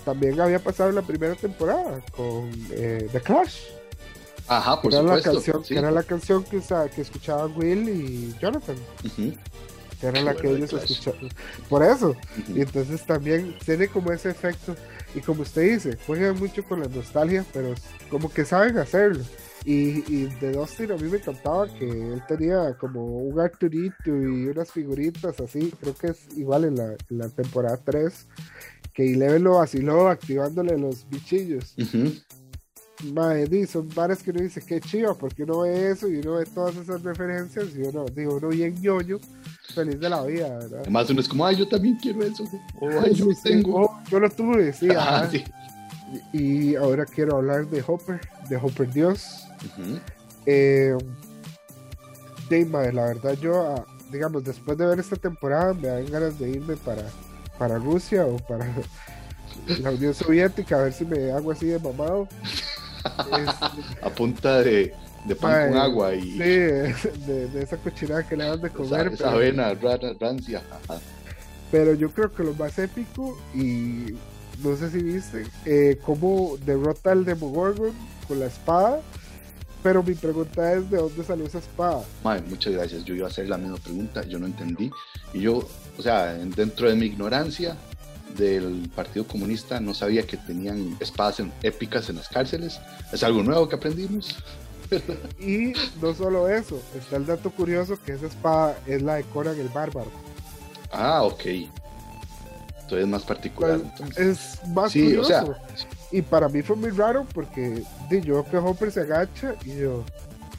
También 0.07 0.39
había 0.39 0.59
pasado 0.59 0.89
en 0.89 0.95
la 0.95 1.01
primera 1.01 1.35
temporada 1.35 2.01
con 2.15 2.49
eh, 2.71 3.09
The 3.11 3.21
Clash, 3.21 3.57
Ajá, 4.47 4.81
por 4.81 4.93
que 4.93 4.95
era, 4.95 5.03
la 5.03 5.17
supuesto. 5.17 5.31
canción, 5.33 5.65
sí. 5.65 5.73
que 5.73 5.79
era 5.79 5.91
la 5.91 6.03
canción 6.03 6.43
que, 6.45 6.57
usa- 6.57 6.89
que 6.89 7.01
escuchaban 7.01 7.51
Will 7.57 7.89
y 7.89 8.35
Jonathan, 8.39 8.77
que 9.99 10.07
era 10.07 10.21
Qué 10.23 10.23
la 10.23 10.35
que 10.37 10.47
bueno, 10.47 10.65
ellos 10.65 10.73
escuchaban. 10.73 11.21
Por 11.69 11.83
eso, 11.83 12.15
y 12.53 12.61
entonces 12.61 13.05
también 13.05 13.55
tiene 13.65 13.89
como 13.89 14.11
ese 14.11 14.29
efecto. 14.29 14.75
Y 15.15 15.21
como 15.21 15.41
usted 15.43 15.63
dice, 15.73 15.97
juegan 16.05 16.37
mucho 16.37 16.63
con 16.63 16.81
la 16.81 16.87
nostalgia, 16.87 17.45
pero 17.53 17.73
como 18.09 18.31
que 18.31 18.45
saben 18.45 18.77
hacerlo. 18.77 19.23
Y, 19.65 20.03
y 20.13 20.25
de 20.39 20.53
Dustin 20.53 20.91
a 20.91 20.97
mí 20.97 21.09
me 21.09 21.17
encantaba 21.17 21.67
que 21.73 21.85
él 21.89 22.23
tenía 22.27 22.77
como 22.77 23.03
un 23.23 23.39
Arturito 23.39 24.09
y 24.09 24.47
unas 24.47 24.71
figuritas 24.71 25.39
así. 25.41 25.73
Creo 25.81 25.95
que 25.95 26.07
es 26.07 26.27
igual 26.37 26.65
en 26.65 26.75
la, 26.77 26.91
en 27.09 27.17
la 27.17 27.29
temporada 27.29 27.77
3. 27.83 28.27
Que 28.97 29.13
Eleven 29.13 29.43
lo 29.43 29.53
vaciló 29.59 30.09
activándole 30.09 30.75
los 30.75 31.07
bichillos. 31.07 31.75
Mae, 33.13 33.45
di, 33.45 33.67
son 33.67 33.87
varas 33.93 34.23
que 34.23 34.31
uno 34.31 34.41
dice 34.41 34.59
que 34.59 34.81
chido, 34.81 35.15
porque 35.15 35.43
uno 35.43 35.59
ve 35.61 35.91
eso 35.91 36.07
y 36.07 36.15
uno 36.17 36.33
ve 36.37 36.45
todas 36.47 36.75
esas 36.77 37.03
referencias 37.03 37.67
y 37.75 37.83
uno, 37.83 38.05
digo, 38.05 38.37
uno 38.37 38.47
bien 38.47 38.73
ñoño, 38.81 39.19
feliz 39.75 39.99
de 39.99 40.09
la 40.09 40.23
vida, 40.25 40.49
¿verdad? 40.49 40.79
Además 40.81 41.07
uno 41.11 41.21
es 41.21 41.27
como, 41.29 41.45
ay, 41.45 41.57
yo 41.57 41.67
también 41.67 41.95
quiero 42.01 42.23
eso. 42.23 42.43
O, 42.81 42.89
ay, 42.89 43.13
yo 43.13 43.27
Sí, 43.27 43.35
tengo. 43.43 43.83
oh, 43.85 43.99
yo 44.09 44.19
lo 44.19 44.31
tuve, 44.31 44.73
sí, 44.73 44.89
ajá. 44.89 45.29
sí. 45.29 45.43
Y 46.33 46.73
ahora 46.75 47.05
quiero 47.05 47.35
hablar 47.37 47.67
de 47.67 47.83
Hopper, 47.85 48.19
de 48.49 48.55
Hopper 48.57 48.91
Dios. 48.91 49.43
Ujú. 49.63 49.99
Eh, 50.47 50.97
de, 52.49 52.65
mae, 52.65 52.91
la 52.91 53.05
verdad, 53.05 53.37
yo, 53.39 53.61
ah, 53.61 53.85
digamos, 54.11 54.43
después 54.43 54.75
de 54.75 54.87
ver 54.87 54.99
esta 54.99 55.17
temporada, 55.17 55.75
me 55.75 55.87
dan 55.87 56.09
ganas 56.09 56.39
de 56.39 56.49
irme 56.49 56.75
para, 56.77 57.03
para 57.57 57.77
Rusia 57.77 58.25
o 58.25 58.37
para 58.37 58.65
la 59.81 59.91
Unión 59.91 60.13
Soviética, 60.13 60.79
a 60.79 60.83
ver 60.83 60.93
si 60.93 61.05
me 61.05 61.31
hago 61.31 61.51
así 61.51 61.65
de 61.67 61.79
mamado. 61.79 62.27
Es- 63.07 64.01
A 64.03 64.09
punta 64.09 64.61
de, 64.61 64.93
de 65.25 65.35
pan 65.35 65.69
con 65.69 65.77
agua 65.77 66.11
sí, 66.11 66.33
y 66.35 66.37
de, 66.37 67.47
de 67.47 67.61
esa 67.63 67.77
cochinada 67.77 68.27
que 68.27 68.35
le 68.35 68.43
dan 68.45 68.59
de 68.61 68.69
comer. 68.69 69.07
esa 69.07 69.17
pero- 69.17 69.29
avena 69.29 69.73
ra- 69.75 69.99
rancia. 70.19 70.61
Pero 71.71 71.93
yo 71.93 72.09
creo 72.11 72.31
que 72.33 72.43
lo 72.43 72.53
más 72.53 72.77
épico, 72.79 73.37
y 73.53 74.13
no 74.61 74.75
sé 74.75 74.89
si 74.89 74.97
viste, 75.01 75.45
eh, 75.65 75.99
cómo 76.05 76.57
derrota 76.65 77.11
al 77.13 77.23
Demogorgon 77.23 77.91
con 78.27 78.39
la 78.39 78.47
espada. 78.47 78.99
Pero 79.87 80.03
mi 80.03 80.15
pregunta 80.15 80.73
es: 80.73 80.89
¿de 80.91 80.97
dónde 80.97 81.23
salió 81.23 81.45
esa 81.45 81.59
espada? 81.59 82.01
Mae, 82.21 82.41
muchas 82.41 82.73
gracias. 82.73 83.05
Yo 83.05 83.15
iba 83.15 83.25
a 83.27 83.29
hacer 83.29 83.47
la 83.47 83.57
misma 83.57 83.77
pregunta, 83.77 84.21
yo 84.25 84.37
no 84.37 84.45
entendí. 84.45 84.91
Y 85.33 85.39
yo, 85.39 85.65
o 85.97 86.01
sea, 86.01 86.35
en- 86.35 86.51
dentro 86.51 86.89
de 86.89 86.95
mi 86.95 87.05
ignorancia 87.05 87.77
del 88.37 88.91
Partido 88.93 89.25
Comunista, 89.25 89.79
no 89.79 89.93
sabía 89.93 90.27
que 90.27 90.35
tenían 90.35 90.97
espadas 90.99 91.39
en- 91.39 91.53
épicas 91.63 92.09
en 92.09 92.17
las 92.17 92.27
cárceles. 92.27 92.81
Es 93.13 93.23
algo 93.23 93.41
nuevo 93.43 93.69
que 93.69 93.77
aprendimos. 93.77 94.35
Y 95.39 95.71
no 96.01 96.13
solo 96.13 96.49
eso, 96.49 96.81
está 96.97 97.15
el 97.15 97.25
dato 97.25 97.49
curioso 97.49 97.97
que 98.05 98.11
esa 98.13 98.27
espada 98.27 98.77
es 98.87 99.01
la 99.01 99.15
de 99.15 99.23
Conan 99.23 99.57
el 99.57 99.69
Bárbaro. 99.69 100.11
Ah, 100.91 101.23
ok. 101.23 101.45
Entonces 101.45 102.99
es 102.99 103.07
más 103.07 103.23
particular. 103.23 103.79
Pues, 103.79 103.91
entonces. 104.17 104.27
es 104.63 104.67
más 104.69 104.91
Sí, 104.91 105.01
o 105.01 105.21
curioso. 105.21 105.27
sea, 105.29 105.43
Y 106.11 106.21
para 106.21 106.47
mí 106.47 106.61
fue 106.61 106.75
muy 106.75 106.91
raro 106.91 107.25
porque 107.33 107.83
di, 108.09 108.21
yo 108.21 108.45
que 108.45 108.57
Hopper 108.57 108.91
se 108.91 109.01
agacha 109.01 109.55
y 109.65 109.75
yo, 109.75 110.05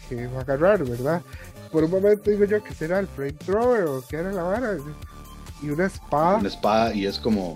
que 0.08 0.26
va 0.26 0.38
a 0.38 0.42
agarrar, 0.42 0.84
¿verdad? 0.84 1.22
Por 1.72 1.84
un 1.84 1.90
momento 1.90 2.30
digo 2.30 2.44
yo 2.44 2.62
que 2.62 2.74
será 2.74 2.98
el 2.98 3.06
flamethrower 3.06 3.84
o 3.84 4.04
que 4.06 4.16
era 4.16 4.32
la 4.32 4.42
vara. 4.42 4.76
Y 5.62 5.70
una 5.70 5.86
espada. 5.86 6.36
una 6.36 6.48
espada 6.48 6.94
y 6.94 7.06
es 7.06 7.18
como, 7.18 7.54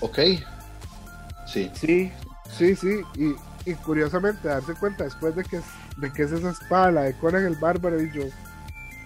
ok. 0.00 0.18
Sí. 1.46 1.70
Sí, 1.74 2.12
sí, 2.56 2.76
sí. 2.76 3.00
Y, 3.16 3.70
y 3.70 3.74
curiosamente 3.74 4.48
darse 4.48 4.74
cuenta 4.74 5.04
después 5.04 5.34
de 5.36 5.44
que 5.44 5.56
es, 5.56 5.64
de 5.96 6.12
que 6.12 6.22
es 6.24 6.32
esa 6.32 6.50
espada, 6.50 6.90
la 6.90 7.02
de 7.02 7.14
Conan 7.14 7.44
el 7.44 7.56
Bárbaro, 7.56 8.02
y 8.02 8.12
yo, 8.12 8.24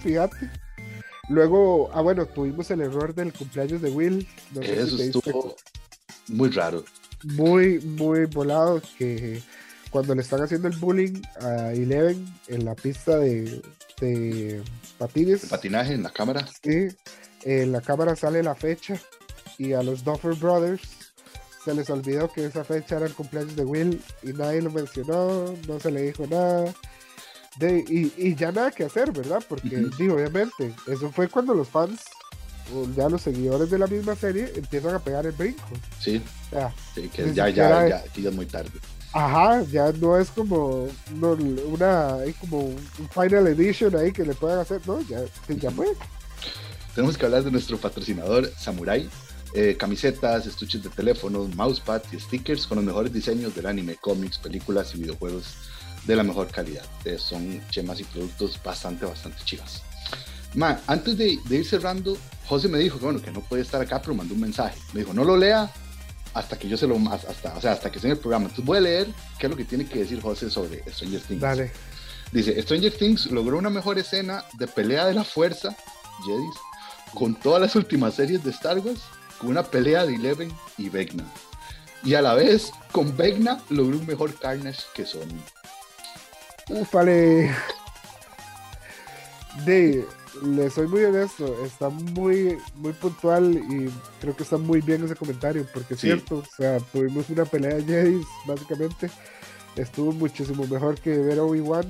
fíjate. 0.01 0.51
Luego, 1.29 1.90
ah 1.92 2.01
bueno, 2.01 2.25
tuvimos 2.27 2.71
el 2.71 2.81
error 2.81 3.14
del 3.14 3.33
cumpleaños 3.33 3.83
de 3.83 3.90
Will. 3.90 4.27
no 4.55 4.62
sé 4.62 4.87
si 4.87 5.03
Eso 5.03 5.18
estuvo 5.18 5.57
muy 6.29 6.49
raro. 6.51 6.85
Muy, 7.24 7.81
muy 7.81 8.26
volado 8.26 8.81
que 8.96 9.42
cuando 9.90 10.14
le 10.14 10.22
están 10.22 10.42
haciendo 10.42 10.68
el 10.68 10.76
bullying 10.76 11.22
a 11.40 11.72
Eleven 11.72 12.26
en 12.48 12.64
la 12.64 12.74
pista 12.74 13.18
de, 13.18 13.62
de 14.00 14.62
patines, 14.98 15.46
Patinaje 15.46 15.94
en 15.94 16.02
la 16.02 16.11
cámara. 16.11 16.46
sí, 16.62 16.88
en 17.42 17.72
la 17.72 17.81
cámara 17.81 18.16
sale 18.16 18.42
la 18.42 18.54
fecha 18.54 19.00
y 19.57 19.72
a 19.72 19.83
los 19.83 20.04
Duffer 20.04 20.35
Brothers 20.35 20.83
se 21.64 21.74
les 21.74 21.90
olvidó 21.90 22.33
que 22.33 22.46
esa 22.46 22.64
fecha 22.64 22.96
era 22.96 23.07
el 23.07 23.14
cumpleaños 23.14 23.57
de 23.57 23.64
Will 23.64 24.00
y 24.22 24.33
nadie 24.33 24.62
lo 24.62 24.70
mencionó, 24.70 25.54
no 25.66 25.81
se 25.81 25.90
le 25.90 26.02
dijo 26.02 26.26
nada. 26.26 26.72
De, 27.59 27.85
y, 27.88 28.12
y 28.16 28.37
ya 28.37 28.52
nada 28.52 28.70
que 28.70 28.85
hacer, 28.85 29.11
¿verdad? 29.11 29.42
Porque, 29.48 29.85
digo, 29.98 30.14
obviamente, 30.14 30.72
eso 30.87 31.11
fue 31.11 31.28
cuando 31.28 31.54
los 31.54 31.68
fans 31.68 32.00
ya 32.96 33.09
los 33.09 33.22
seguidores 33.22 33.70
de 33.70 33.78
la 33.78 33.87
misma 33.87 34.14
serie 34.16 34.52
empiezan 34.57 34.94
a 34.94 34.98
pegar 34.98 35.26
el 35.26 35.33
brinco. 35.33 35.62
Sí, 36.00 36.22
Ya, 36.52 36.72
sí, 36.94 37.09
que 37.09 37.33
ya, 37.35 37.48
ya, 37.48 37.85
es- 37.85 37.90
ya, 37.90 37.96
aquí 37.98 38.22
ya 38.22 38.31
es 38.31 38.35
muy 38.35 38.46
tarde. 38.46 38.70
Ajá, 39.12 39.62
ya 39.62 39.90
no 39.92 40.18
es 40.18 40.31
como 40.31 40.87
no, 41.14 41.33
una, 41.33 42.14
hay 42.16 42.33
como 42.35 42.59
un 42.61 42.78
Final 43.14 43.46
Edition 43.48 43.96
ahí 43.96 44.12
que 44.12 44.24
le 44.24 44.35
puedan 44.35 44.59
hacer, 44.59 44.81
no, 44.87 45.00
ya, 45.09 45.20
ya 45.48 45.70
fue. 45.70 45.87
Tenemos 46.94 47.16
que 47.16 47.24
hablar 47.24 47.42
de 47.44 47.50
nuestro 47.50 47.78
patrocinador 47.78 48.50
Samurai. 48.59 49.09
Eh, 49.54 49.76
camisetas, 49.78 50.46
estuches 50.46 50.83
de 50.83 50.90
teléfonos, 50.90 51.54
mousepad 51.54 52.02
y 52.12 52.20
stickers 52.20 52.66
con 52.66 52.76
los 52.76 52.85
mejores 52.85 53.11
diseños 53.12 53.54
del 53.54 53.64
anime, 53.66 53.96
cómics, 53.96 54.37
películas 54.38 54.94
y 54.94 54.98
videojuegos 54.98 55.54
de 56.07 56.14
la 56.16 56.22
mejor 56.22 56.48
calidad. 56.48 56.85
Eh, 57.07 57.16
son 57.18 57.62
chemas 57.70 58.00
y 58.00 58.04
productos 58.04 58.61
bastante, 58.62 59.07
bastante 59.07 59.42
chivas. 59.44 59.83
Ma, 60.54 60.80
antes 60.87 61.16
de, 61.18 61.38
de 61.44 61.56
ir 61.56 61.66
cerrando, 61.66 62.16
José 62.46 62.68
me 62.68 62.78
dijo 62.78 62.98
que 62.98 63.04
bueno, 63.04 63.20
que 63.20 63.30
no 63.30 63.40
puede 63.40 63.62
estar 63.62 63.80
acá, 63.80 64.00
pero 64.00 64.14
mandó 64.14 64.34
un 64.34 64.40
mensaje. 64.40 64.78
Me 64.92 65.00
dijo, 65.00 65.12
no 65.12 65.24
lo 65.24 65.37
lea 65.37 65.70
hasta 66.34 66.58
que 66.58 66.68
yo 66.68 66.76
se 66.76 66.87
lo 66.87 66.96
hasta, 67.11 67.56
o 67.56 67.61
sea, 67.61 67.72
hasta 67.72 67.90
que 67.90 67.98
esté 67.98 68.08
en 68.08 68.12
el 68.12 68.18
programa. 68.18 68.44
Entonces 68.44 68.64
voy 68.64 68.78
a 68.78 68.80
leer 68.80 69.08
qué 69.38 69.46
es 69.46 69.50
lo 69.50 69.56
que 69.56 69.64
tiene 69.64 69.87
que 69.87 70.00
decir 70.00 70.20
José 70.20 70.50
sobre 70.50 70.82
Stranger 70.90 71.20
Things. 71.20 71.40
Dale. 71.40 71.72
Dice, 72.32 72.61
Stranger 72.62 72.92
Things 72.92 73.26
logró 73.26 73.58
una 73.58 73.70
mejor 73.70 73.98
escena 73.98 74.44
de 74.54 74.66
pelea 74.66 75.06
de 75.06 75.14
la 75.14 75.24
fuerza, 75.24 75.74
Jedis, 76.24 76.54
con 77.14 77.34
todas 77.34 77.61
las 77.61 77.74
últimas 77.74 78.14
series 78.14 78.44
de 78.44 78.50
Star 78.50 78.78
Wars, 78.78 79.00
con 79.38 79.50
una 79.50 79.62
pelea 79.62 80.04
de 80.04 80.14
Eleven 80.14 80.52
y 80.76 80.88
Vecna. 80.88 81.24
Y 82.04 82.14
a 82.14 82.22
la 82.22 82.34
vez, 82.34 82.70
con 82.92 83.16
Vecna 83.16 83.61
logró 83.70 83.98
un 83.98 84.06
mejor 84.06 84.38
Carnage 84.38 84.82
que 84.94 85.04
Sony. 85.04 85.40
Ufale. 86.68 87.50
De, 89.64 90.06
le 90.42 90.70
soy 90.70 90.87
muy 90.88 91.05
honesto, 91.05 91.64
está 91.64 91.88
muy, 91.88 92.59
muy 92.77 92.92
puntual 92.92 93.55
y 93.57 93.90
creo 94.20 94.37
que 94.37 94.42
está 94.42 94.57
muy 94.57 94.81
bien 94.81 95.05
ese 95.05 95.14
comentario, 95.16 95.66
porque 95.72 95.94
es 95.94 96.01
Sí. 96.01 96.07
cierto, 96.09 96.37
o 96.38 96.44
sea, 96.57 96.79
tuvimos 96.92 97.29
una 97.31 97.44
pelea 97.44 97.77
de 97.77 97.85
Jedi, 97.85 98.22
básicamente, 98.46 99.11
estuvo 99.77 100.12
muchísimo 100.12 100.66
mejor 100.66 101.01
que 101.01 101.16
ver 101.18 101.38
a 101.38 101.42
Obi-Wan, 101.44 101.87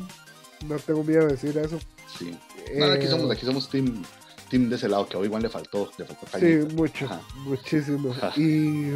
no 0.67 0.77
tengo 0.79 1.05
miedo 1.05 1.27
de 1.27 1.33
decir 1.33 1.57
eso. 1.59 1.79
Sí. 2.19 2.37
No, 2.77 2.87
aquí 2.87 3.07
Eh, 3.07 3.09
somos, 3.09 3.31
aquí 3.31 3.47
somos 3.47 3.69
team, 3.71 4.03
team 4.51 4.69
de 4.69 4.77
ese 4.77 4.89
lado, 4.89 5.07
que 5.09 5.17
a 5.17 5.21
Obi-Wan 5.21 5.43
le 5.43 5.49
faltó, 5.49 5.91
le 5.99 6.05
faltó 6.05 6.27
Sí, 6.39 6.75
mucho, 6.75 7.05
Ajá. 7.07 7.21
muchísimo. 7.45 8.11
Ajá. 8.13 8.33
Y, 8.37 8.93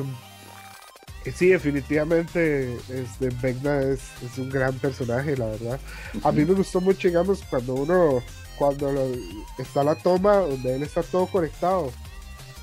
y 1.25 1.31
sí, 1.35 1.49
definitivamente 1.49 2.75
este, 2.89 3.29
Vecna 3.41 3.81
es, 3.81 4.01
es 4.23 4.39
un 4.39 4.51
gran 4.51 4.75
personaje, 4.79 5.37
la 5.37 5.47
verdad. 5.47 5.81
A 6.25 6.33
mí 6.33 6.45
me 6.45 6.55
gustó 6.55 6.81
mucho, 6.81 7.07
digamos, 7.09 7.43
cuando 7.49 7.75
uno, 7.75 8.23
cuando 8.59 8.93
lo- 8.93 9.13
está 9.59 9.83
la 9.85 9.95
toma 9.95 10.37
donde 10.37 10.77
él 10.77 10.83
está 10.83 11.03
todo 11.03 11.27
conectado. 11.27 11.91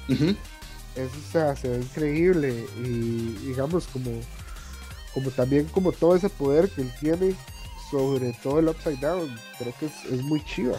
Eso 0.07 1.11
o 1.27 1.31
sea, 1.31 1.55
se 1.55 1.69
ve 1.69 1.77
increíble 1.77 2.65
y 2.77 3.35
digamos 3.45 3.87
como, 3.87 4.11
como 5.13 5.29
también 5.31 5.65
como 5.65 5.91
todo 5.91 6.15
ese 6.15 6.29
poder 6.29 6.69
que 6.69 6.81
él 6.81 6.91
tiene 6.99 7.35
sobre 7.91 8.33
todo 8.43 8.59
el 8.59 8.67
Upside 8.69 8.97
Down. 8.99 9.33
Creo 9.57 9.73
que 9.79 9.85
es, 9.87 9.93
es 10.11 10.21
muy 10.23 10.43
chiva. 10.45 10.77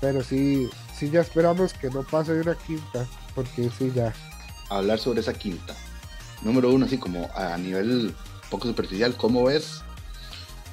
Pero 0.00 0.22
sí, 0.24 0.68
sí 0.98 1.10
ya 1.10 1.20
esperamos 1.20 1.74
que 1.74 1.90
no 1.90 2.02
pase 2.04 2.32
de 2.32 2.40
una 2.40 2.54
quinta, 2.54 3.06
porque 3.34 3.70
sí 3.78 3.92
ya. 3.94 4.14
hablar 4.70 4.98
sobre 4.98 5.20
esa 5.20 5.34
quinta. 5.34 5.74
Número 6.42 6.70
uno, 6.72 6.86
así 6.86 6.96
como 6.96 7.28
a 7.34 7.56
nivel 7.58 8.14
poco 8.50 8.66
superficial, 8.66 9.14
¿cómo 9.16 9.44
ves 9.44 9.82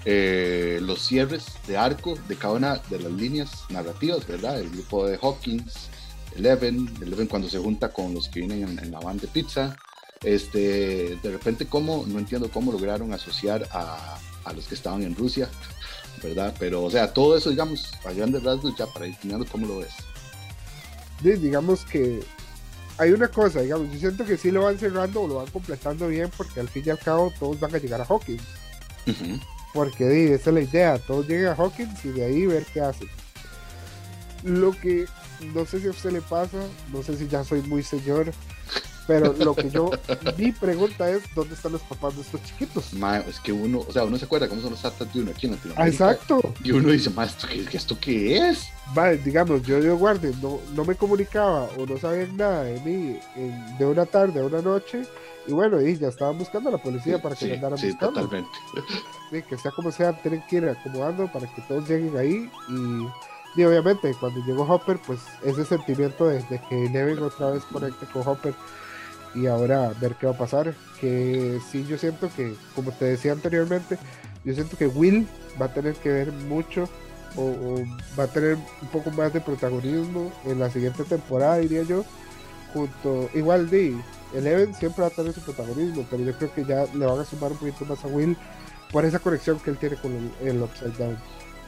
eh, 0.06 0.80
los 0.82 1.02
cierres 1.06 1.46
de 1.68 1.78
arco 1.78 2.16
de 2.28 2.36
cada 2.36 2.54
una 2.54 2.76
de 2.90 3.00
las 3.00 3.12
líneas 3.12 3.66
narrativas, 3.70 4.26
verdad? 4.28 4.60
El 4.60 4.70
grupo 4.70 5.06
de 5.06 5.18
Hawkins, 5.22 5.90
Eleven, 6.36 6.90
Eleven 7.02 7.28
cuando 7.28 7.50
se 7.50 7.58
junta 7.60 7.90
con 7.92 8.14
los 8.14 8.30
que 8.30 8.40
vienen 8.42 8.64
en, 8.64 8.80
en 8.80 8.92
la 8.92 9.00
van 9.00 9.18
de 9.18 9.28
pizza. 9.28 9.76
Este, 10.24 11.16
de 11.22 11.32
repente, 11.32 11.68
¿cómo? 11.68 12.06
No 12.08 12.20
entiendo 12.20 12.50
cómo 12.50 12.72
lograron 12.72 13.14
asociar 13.14 13.68
a, 13.72 14.18
a 14.46 14.54
los 14.54 14.68
que 14.68 14.76
estaban 14.76 15.04
en 15.04 15.16
Rusia, 15.16 15.48
¿verdad? 16.24 16.56
Pero, 16.58 16.84
o 16.84 16.90
sea, 16.90 17.14
todo 17.14 17.38
eso, 17.38 17.50
digamos, 17.52 17.92
a 18.04 18.12
grandes 18.14 18.44
rasgos, 18.44 18.76
ya 18.78 18.88
para 18.88 19.08
ir 19.08 19.16
terminando, 19.16 19.46
¿cómo 19.52 19.68
lo 19.68 19.78
ves? 19.80 19.94
Di- 21.22 21.34
digamos 21.36 21.86
que 21.86 22.24
hay 22.98 23.12
una 23.12 23.28
cosa, 23.28 23.62
digamos, 23.62 23.92
yo 23.92 24.00
siento 24.00 24.26
que 24.26 24.38
sí 24.38 24.50
lo 24.50 24.64
van 24.64 24.80
cerrando 24.80 25.22
o 25.22 25.28
lo 25.28 25.36
van 25.36 25.48
completando 25.48 26.08
bien 26.08 26.32
porque 26.36 26.60
al 26.60 26.70
fin 26.70 26.84
y 26.86 26.90
al 26.90 27.00
cabo 27.00 27.32
todos 27.40 27.60
van 27.60 27.76
a 27.76 27.78
llegar 27.78 28.02
a 28.02 28.06
Hawkins. 28.06 28.42
Ujú. 29.06 29.40
Porque 29.74 30.08
di, 30.08 30.32
esa 30.32 30.50
es 30.50 30.54
la 30.54 30.62
idea, 30.62 30.98
todos 31.00 31.28
lleguen 31.28 31.48
a 31.48 31.54
Hawkins 31.54 32.04
y 32.06 32.10
de 32.10 32.26
ahí 32.26 32.46
ver 32.46 32.66
qué 32.74 32.82
hacen. 32.82 33.08
Lo 34.44 34.72
que 34.72 35.06
no 35.54 35.66
sé 35.66 35.80
si 35.82 35.88
a 35.88 35.92
usted 35.92 36.12
le 36.12 36.22
pasa, 36.22 36.58
no 36.92 37.04
sé 37.04 37.18
si 37.18 37.28
ya 37.28 37.44
soy 37.44 37.62
muy 37.64 37.84
señor, 37.84 38.32
pero 39.08 39.34
lo 39.34 39.56
que 39.56 39.70
yo, 39.70 39.92
mi 40.38 40.52
pregunta 40.52 41.10
es, 41.10 41.24
¿dónde 41.36 41.54
están 41.56 41.72
los 41.74 41.82
papás 41.82 42.16
de 42.16 42.22
estos 42.22 42.42
chiquitos? 42.44 42.94
Ma, 42.94 43.18
es 43.20 43.40
que 43.40 43.52
uno, 43.52 43.84
o 43.88 43.92
sea, 43.92 44.04
uno 44.04 44.18
se 44.18 44.26
acuerda 44.26 44.48
cómo 44.48 44.62
son 44.62 44.72
los 44.72 44.82
tatas 44.82 45.14
de 45.14 45.20
uno 45.22 45.32
aquí 45.32 45.46
en 45.48 45.54
Latinoamérica. 45.54 46.12
exacto. 46.12 46.54
Y 46.64 46.72
uno 46.72 46.90
dice, 46.90 47.10
ma, 47.12 47.26
¿esto 47.26 47.48
qué, 47.48 47.78
¿esto 47.78 47.98
qué 48.00 48.50
es? 48.50 48.68
Vale, 48.94 49.18
digamos, 49.18 49.62
yo 49.64 49.82
de 49.82 49.92
guardia 49.92 50.32
no, 50.42 50.60
no 50.74 50.86
me 50.86 50.96
comunicaba 50.96 51.70
o 51.78 51.86
no 51.86 51.98
sabían 52.00 52.36
nada 52.38 52.64
de 52.64 52.80
mí 52.82 53.20
en- 53.36 53.78
de 53.78 53.86
una 53.86 54.06
tarde 54.06 54.40
a 54.40 54.44
una 54.46 54.62
noche. 54.62 55.04
Y 55.48 55.54
bueno, 55.54 55.82
y 55.82 55.98
ya 55.98 56.10
estaban 56.10 56.38
buscando 56.38 56.70
a 56.70 56.74
la 56.74 56.78
policía 56.78 57.22
para 57.22 57.36
que 57.36 57.46
sí, 57.46 57.48
me 57.48 57.56
andaran 57.56 57.78
sí, 57.78 57.88
buscando. 57.92 58.22
totalmente. 58.22 58.58
Sí, 59.32 59.42
que 59.44 59.58
sea 59.58 59.72
como 59.72 59.92
sea, 59.92 60.14
tienen 60.22 60.44
que 60.48 60.58
ir 60.58 60.68
acomodando 60.68 61.32
para 61.32 61.48
que 61.54 61.62
todos 61.62 61.88
lleguen 61.90 62.18
ahí. 62.18 62.52
Y, 62.70 63.60
y 63.62 63.64
obviamente, 63.64 64.14
cuando 64.20 64.40
llegó 64.46 64.64
Hopper, 64.64 65.00
pues 65.06 65.20
ese 65.44 65.66
sentimiento 65.66 66.28
de, 66.28 66.44
de 66.44 66.62
que 66.70 66.86
Eleven 66.86 67.20
otra 67.24 67.52
vez 67.52 67.64
conecte 67.66 68.06
con 68.08 68.28
Hopper 68.28 68.54
y 69.36 69.48
ahora 69.48 69.94
ver 70.02 70.16
qué 70.16 70.28
va 70.28 70.34
a 70.34 70.38
pasar. 70.38 70.74
Que 71.00 71.60
sí, 71.72 71.86
yo 71.88 71.98
siento 71.98 72.30
que, 72.36 72.54
como 72.76 72.92
te 72.92 73.06
decía 73.06 73.32
anteriormente, 73.32 73.98
yo 74.44 74.54
siento 74.54 74.78
que 74.78 74.88
Will 74.88 75.28
va 75.62 75.68
a 75.68 75.74
tener 75.74 75.96
que 75.96 76.10
ver 76.10 76.32
mucho 76.32 76.90
o, 77.36 77.42
o 77.42 77.84
va 78.20 78.24
a 78.26 78.28
tener 78.28 78.56
un 78.82 78.88
poco 78.92 79.12
más 79.12 79.32
de 79.34 79.42
protagonismo 79.42 80.32
en 80.46 80.60
la 80.60 80.70
siguiente 80.70 81.04
temporada, 81.04 81.58
diría 81.58 81.84
yo. 81.84 82.04
Junto, 82.74 83.30
igual 83.34 83.70
de 83.70 83.96
Eleven 84.34 84.74
siempre 84.76 85.02
va 85.02 85.08
a 85.08 85.12
tener 85.12 85.34
su 85.34 85.42
protagonismo, 85.42 86.06
pero 86.10 86.24
yo 86.24 86.34
creo 86.38 86.54
que 86.54 86.66
ya 86.66 86.86
le 86.94 87.06
van 87.06 87.20
a 87.20 87.26
sumar 87.26 87.52
un 87.52 87.58
poquito 87.58 87.86
más 87.86 88.04
a 88.04 88.08
Will 88.08 88.36
por 88.92 89.06
esa 89.06 89.20
conexión 89.20 89.60
que 89.60 89.70
él 89.72 89.78
tiene 89.78 89.96
con 89.98 90.12
el, 90.14 90.48
el 90.48 90.62
Upside 90.62 90.98
Down. 90.98 91.18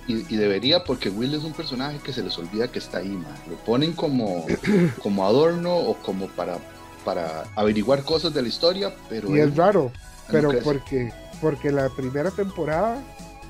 Y, 0.07 0.33
y 0.33 0.37
debería, 0.37 0.83
porque 0.83 1.09
Will 1.09 1.35
es 1.35 1.43
un 1.43 1.53
personaje 1.53 1.99
que 1.99 2.11
se 2.13 2.23
les 2.23 2.37
olvida 2.37 2.67
que 2.71 2.79
está 2.79 2.97
ahí, 2.99 3.09
ma. 3.09 3.29
Lo 3.49 3.55
ponen 3.57 3.93
como, 3.93 4.45
como 5.03 5.25
adorno 5.25 5.75
o 5.75 5.95
como 5.97 6.27
para, 6.29 6.57
para 7.05 7.43
averiguar 7.55 8.03
cosas 8.03 8.33
de 8.33 8.41
la 8.41 8.47
historia, 8.47 8.93
pero 9.09 9.29
Y 9.35 9.39
él- 9.39 9.49
es 9.49 9.55
raro, 9.55 9.83
no 9.83 9.91
pero 10.31 10.51
porque, 10.63 11.11
porque 11.41 11.71
la 11.71 11.89
primera 11.89 12.31
temporada, 12.31 13.01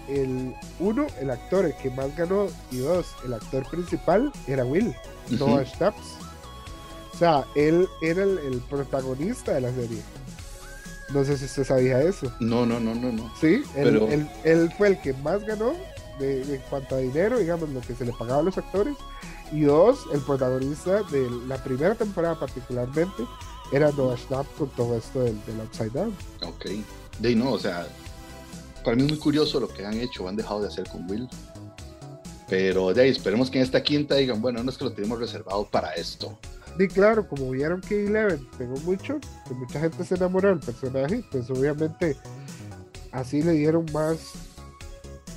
el 0.09 0.53
uno, 0.79 1.07
el 1.21 1.29
actor 1.29 1.65
el 1.65 1.75
que 1.75 1.89
más 1.91 2.15
ganó, 2.17 2.47
y 2.71 2.77
dos, 2.79 3.07
el 3.23 3.33
actor 3.33 3.67
principal 3.69 4.31
era 4.47 4.65
Will. 4.65 4.93
Noah 5.29 5.63
Stapps. 5.65 6.17
O 7.19 7.19
sea, 7.19 7.45
él 7.53 7.89
era 8.01 8.23
el, 8.23 8.37
el 8.39 8.59
protagonista 8.69 9.53
de 9.53 9.59
la 9.61 9.73
serie. 9.73 10.01
No 11.13 11.25
sé 11.25 11.37
si 11.37 11.45
usted 11.45 11.65
sabía 11.65 12.01
eso. 12.01 12.31
No, 12.39 12.65
no, 12.65 12.79
no, 12.79 12.95
no, 12.95 13.11
no. 13.11 13.29
Sí, 13.41 13.63
él, 13.75 13.83
Pero- 13.83 14.07
él- 14.07 14.29
él 14.45 14.71
fue 14.77 14.87
el 14.89 15.01
que 15.01 15.11
más 15.15 15.43
ganó 15.45 15.73
de, 16.17 16.45
de 16.45 16.55
en 16.55 16.61
cuanto 16.69 16.95
a 16.95 16.99
dinero, 16.99 17.37
digamos, 17.39 17.67
lo 17.69 17.81
que 17.81 17.93
se 17.93 18.05
le 18.05 18.13
pagaba 18.13 18.39
a 18.39 18.43
los 18.43 18.57
actores. 18.57 18.95
Y 19.51 19.61
dos, 19.61 19.99
el 20.13 20.21
protagonista 20.21 21.03
de 21.11 21.29
la 21.45 21.61
primera 21.61 21.93
temporada 21.95 22.39
particularmente 22.39 23.23
era 23.73 23.91
Noah 23.91 24.15
Schnapp 24.17 24.45
con 24.57 24.69
todo 24.69 24.95
esto 24.97 25.21
del, 25.23 25.43
del 25.45 25.59
Upside 25.59 25.89
Down. 25.89 26.15
Ok. 26.47 26.67
De 27.19 27.35
no, 27.35 27.51
o 27.51 27.59
sea, 27.59 27.85
para 28.85 28.95
mí 28.95 29.03
es 29.03 29.09
muy 29.09 29.17
curioso 29.19 29.59
lo 29.59 29.67
que 29.67 29.85
han 29.85 29.99
hecho, 29.99 30.25
han 30.29 30.37
dejado 30.37 30.61
de 30.61 30.67
hacer 30.69 30.87
con 30.87 31.09
Will. 31.11 31.27
Pero 32.47 32.93
de 32.93 33.01
ahí, 33.01 33.09
esperemos 33.09 33.49
que 33.51 33.57
en 33.59 33.63
esta 33.63 33.83
quinta 33.83 34.15
digan, 34.15 34.41
bueno, 34.41 34.63
no 34.63 34.71
es 34.71 34.77
que 34.77 34.85
lo 34.85 34.91
tenemos 34.93 35.19
reservado 35.19 35.65
para 35.65 35.91
esto. 35.93 36.37
Y 36.79 36.87
claro, 36.87 37.27
como 37.27 37.51
vieron 37.51 37.81
que 37.81 38.05
Eleven 38.05 38.47
pegó 38.57 38.77
mucho, 38.77 39.19
que 39.45 39.53
mucha 39.53 39.81
gente 39.81 40.01
se 40.05 40.15
enamoró 40.15 40.47
del 40.47 40.59
personaje, 40.59 41.25
pues 41.29 41.49
obviamente 41.49 42.15
así 43.11 43.43
le 43.43 43.51
dieron 43.51 43.85
más 43.93 44.31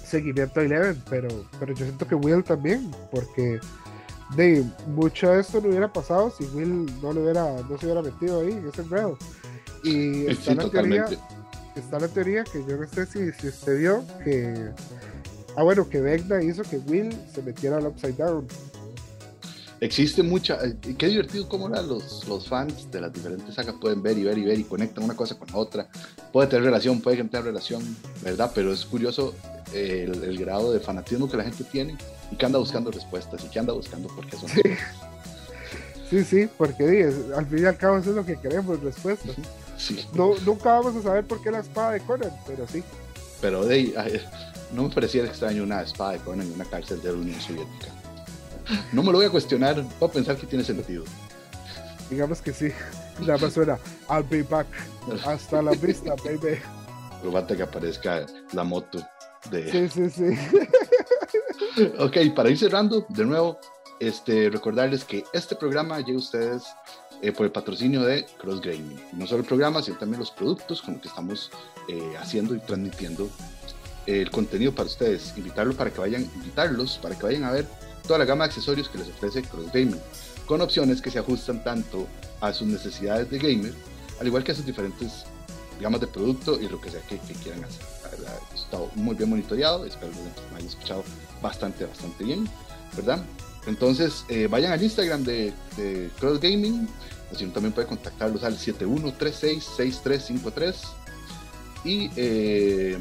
seguimiento 0.07 0.61
a 0.61 0.63
Eleven, 0.63 1.03
pero, 1.11 1.29
pero 1.59 1.75
yo 1.75 1.85
siento 1.85 2.07
que 2.07 2.15
Will 2.15 2.45
también, 2.45 2.89
porque 3.11 3.59
de 4.37 4.65
mucho 4.87 5.31
de 5.31 5.41
esto 5.41 5.61
no 5.61 5.69
hubiera 5.69 5.93
pasado 5.93 6.31
si 6.31 6.45
Will 6.55 6.87
no, 7.03 7.13
le 7.13 7.23
hubiera, 7.23 7.61
no 7.69 7.77
se 7.77 7.87
hubiera 7.87 8.03
metido 8.03 8.41
ahí 8.41 8.53
en 8.53 8.69
ese 8.69 8.83
enredo. 8.83 9.19
Y 9.83 10.27
está, 10.27 10.53
Sí, 10.53 10.55
la 10.55 10.71
teoría, 10.71 11.07
está 11.75 11.99
la 11.99 12.09
teoría 12.09 12.45
que 12.45 12.65
yo 12.65 12.77
no 12.77 12.87
sé 12.87 13.05
si, 13.07 13.33
si 13.33 13.49
usted 13.49 13.79
vio 13.81 14.05
que... 14.23 14.71
Ah, 15.57 15.65
bueno, 15.65 15.89
que 15.89 16.01
Vecna 16.01 16.41
hizo 16.41 16.63
que 16.63 16.79
Will 16.79 17.13
se 17.35 17.43
metiera 17.43 17.79
al 17.79 17.87
Upside 17.89 18.15
Down. 18.15 18.47
Existe 19.83 20.23
mucha, 20.23 20.59
eh, 20.65 20.77
qué 20.97 21.09
divertido 21.09 21.49
cómo 21.49 21.67
ahora 21.67 21.83
los, 21.83 22.27
los 22.29 22.47
fans 22.49 22.89
de 22.93 23.01
las 23.01 23.13
diferentes 23.13 23.53
sagas 23.57 23.75
pueden 23.81 24.01
ver 24.01 24.17
y 24.17 24.23
ver 24.23 24.39
y 24.39 24.45
ver 24.45 24.57
y 24.61 24.63
conectan 24.63 25.03
una 25.03 25.17
cosa 25.17 25.37
con 25.37 25.49
la 25.49 25.57
otra. 25.57 25.89
Puede 26.33 26.47
tener 26.47 26.65
relación, 26.65 27.01
puede 27.01 27.17
tenga 27.17 27.41
relación, 27.41 27.83
¿verdad? 28.23 28.53
Pero 28.55 28.73
es 28.73 28.85
curioso 28.85 29.35
eh, 29.73 30.07
el, 30.09 30.23
el 30.23 30.39
grado 30.39 30.73
de 30.73 30.79
fanatismo 30.79 31.29
que 31.29 31.37
la 31.37 31.43
gente 31.43 31.65
tiene 31.65 31.99
y 32.31 32.37
que 32.37 32.47
anda 32.47 32.61
buscando 32.61 32.93
respuestas 32.93 33.45
y 33.45 33.49
que 33.49 33.59
anda 33.59 33.73
buscando 33.73 34.07
por 34.07 34.25
qué 34.25 34.37
son. 34.37 34.49
Sí. 34.51 34.63
Sí, 36.11 36.25
sí, 36.25 36.49
porque 36.57 37.09
es- 37.09 37.33
al 37.37 37.47
fin 37.47 37.59
y 37.61 37.65
al 37.65 37.77
cabo 37.77 37.99
eso 37.99 38.11
es 38.11 38.17
lo 38.17 38.25
que 38.25 38.37
queremos, 38.39 38.81
respuesta. 38.81 39.31
Sí, 39.79 40.07
No, 40.15 40.35
nunca 40.47 40.75
vamos 40.79 40.95
a 40.95 41.03
saber 41.03 41.25
por 41.25 41.43
qué 41.43 41.51
la 41.51 41.59
espada 41.59 41.91
de 41.93 42.01
Conan, 42.03 42.31
pero 42.47 42.69
sí. 42.69 42.85
pero 43.41 43.65
de 43.65 44.21
no 44.73 44.85
me 44.85 44.95
pareciera 44.95 45.27
extraño 45.27 45.65
una 45.65 45.83
espada 45.83 46.13
de 46.13 46.19
Conan 46.19 46.47
en 46.47 46.53
una 46.53 46.67
cárcel 46.67 47.03
de 47.03 47.09
la 47.11 47.19
Unión 47.19 47.41
Soviética. 47.41 47.89
No 48.93 49.03
me 49.03 49.13
lo 49.13 49.19
voy 49.19 49.27
a 49.27 49.31
cuestionar, 49.31 49.83
voy 49.99 50.09
a 50.09 50.13
pensar 50.13 50.37
que 50.37 50.47
tiene 50.47 50.65
sentido. 50.65 51.05
Digamos 52.11 52.43
que 52.43 52.53
sí. 52.53 52.69
Nada 53.21 53.39
más 53.39 53.53
suena, 53.53 53.79
I'll 54.11 54.25
be 54.29 54.43
back. 54.43 54.67
Hasta 55.25 55.63
la 55.63 55.73
vista, 55.73 56.15
baby. 56.25 56.59
Pero 57.21 57.33
falta 57.33 57.57
que 57.57 57.63
aparezca 57.63 58.27
la 58.53 58.65
moto 58.65 58.99
de... 59.51 59.71
Sí, 59.71 59.89
sí, 59.89 60.11
sí. 60.11 60.39
Ok, 61.99 62.19
para 62.35 62.51
ir 62.51 62.59
cerrando, 62.59 63.07
de 63.09 63.25
nuevo, 63.25 63.59
este, 63.99 64.51
recordarles 64.51 65.05
que 65.05 65.25
este 65.33 65.57
programa 65.57 65.99
llega 66.01 66.15
a 66.15 66.19
ustedes 66.19 66.65
eh, 67.23 67.33
por 67.33 67.47
el 67.47 67.53
patrocinio 67.53 68.03
de 68.03 68.27
Cross 68.39 68.61
Gaming. 68.61 69.01
No 69.13 69.27
solo 69.27 69.41
el 69.41 69.47
programa, 69.47 69.81
sino 69.81 69.97
también 69.97 70.21
los 70.21 70.31
productos 70.31 70.83
con 70.83 70.95
los 70.95 71.03
que 71.03 71.09
estamos 71.09 71.51
eh, 71.89 72.13
haciendo 72.21 72.55
y 72.55 72.59
transmitiendo 72.59 73.31
el 74.07 74.31
contenido 74.31 74.75
para 74.75 74.89
ustedes. 74.89 75.33
Invitarlos 75.37 75.77
para 75.77 75.91
que 75.91 76.01
vayan, 76.01 76.29
invitarlos 76.35 76.99
para 76.99 77.17
que 77.17 77.23
vayan 77.23 77.45
a 77.45 77.53
ver 77.53 77.67
toda 78.07 78.19
la 78.19 78.25
gama 78.25 78.45
de 78.45 78.51
accesorios 78.51 78.89
que 78.89 78.99
les 78.99 79.09
ofrece 79.09 79.43
Cross 79.43 79.73
Gaming, 79.73 80.01
con 80.47 80.61
opciones 80.61 81.01
que 81.01 81.11
se 81.11 81.19
ajustan 81.19 81.63
tanto 81.63 82.07
a 82.41 82.53
sus 82.53 82.67
necesidades 82.67 83.31
de 83.31 83.39
gamer, 83.39 83.75
al 84.21 84.27
igual 84.27 84.45
que 84.45 84.53
a 84.53 84.55
sus 84.55 84.67
diferentes 84.67 85.25
gamas 85.81 86.01
de 86.01 86.07
producto 86.07 86.61
y 86.61 86.69
lo 86.69 86.81
que 86.81 86.91
sea 86.91 87.01
que, 87.03 87.19
quieran 87.19 87.65
hacer. 87.65 87.83
La 88.05 88.11
verdad, 88.11 88.39
está 88.55 88.79
muy 88.95 89.15
bien 89.15 89.31
monitoreado, 89.31 89.87
espero 89.87 90.13
que 90.13 90.19
me 90.51 90.57
hayan 90.57 90.69
escuchado 90.69 91.05
bastante, 91.41 91.87
bastante 91.87 92.25
bien, 92.25 92.49
¿verdad? 92.97 93.23
Entonces, 93.67 94.25
eh, 94.29 94.49
vayan 94.51 94.73
al 94.73 94.83
Instagram 94.83 95.25
de, 95.25 95.53
de 95.77 96.11
Cross 96.19 96.41
Gaming, 96.41 96.89
no, 97.33 97.39
también 97.53 97.73
pueden 97.73 97.89
contactarlos 97.89 98.45
al 98.45 98.59
71366353 98.59 100.75
y 101.85 102.11
eh, 102.17 102.97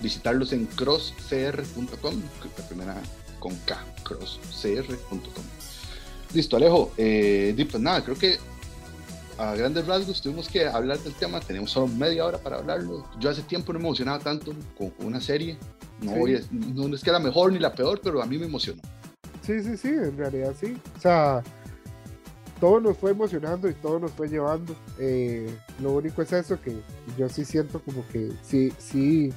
visitarlos 0.00 0.52
en 0.52 0.66
crosscr.com, 0.66 2.22
la 2.58 2.68
primera 2.68 3.02
con 3.42 3.56
K, 3.66 3.76
crosscr.com. 4.04 5.44
Listo, 6.32 6.56
Alejo. 6.56 6.92
Eh, 6.96 7.66
pues 7.68 7.82
nada, 7.82 8.04
creo 8.04 8.16
que 8.16 8.38
a 9.36 9.54
grandes 9.56 9.84
rasgos 9.84 10.22
tuvimos 10.22 10.48
que 10.48 10.64
hablar 10.68 10.98
del 11.00 11.12
tema. 11.14 11.40
Tenemos 11.40 11.72
solo 11.72 11.88
media 11.88 12.24
hora 12.24 12.38
para 12.38 12.58
hablarlo. 12.58 13.04
Yo 13.18 13.30
hace 13.30 13.42
tiempo 13.42 13.72
no 13.72 13.80
me 13.80 13.86
emocionaba 13.86 14.20
tanto 14.20 14.52
con 14.78 14.92
una 15.00 15.20
serie. 15.20 15.58
No, 16.00 16.12
Sí. 16.12 16.18
voy 16.20 16.36
a- 16.36 16.40
no 16.52 16.94
es 16.94 17.02
que 17.02 17.10
la 17.10 17.18
mejor 17.18 17.52
ni 17.52 17.58
la 17.58 17.72
peor, 17.74 18.00
pero 18.02 18.22
a 18.22 18.26
mí 18.26 18.38
me 18.38 18.46
emocionó. 18.46 18.80
Sí, 19.44 19.60
sí, 19.62 19.76
sí, 19.76 19.88
en 19.88 20.16
realidad 20.16 20.54
sí. 20.58 20.76
O 20.96 21.00
sea, 21.00 21.42
todo 22.60 22.78
nos 22.80 22.96
fue 22.96 23.10
emocionando 23.10 23.68
y 23.68 23.74
todo 23.74 23.98
nos 23.98 24.12
fue 24.12 24.28
llevando. 24.28 24.76
Eh, 25.00 25.52
lo 25.80 25.92
único 25.92 26.22
es 26.22 26.32
eso, 26.32 26.60
que 26.60 26.76
yo 27.18 27.28
sí 27.28 27.44
siento 27.44 27.80
como 27.80 28.06
que 28.12 28.30
sí, 28.42 28.72
sí, 28.78 29.32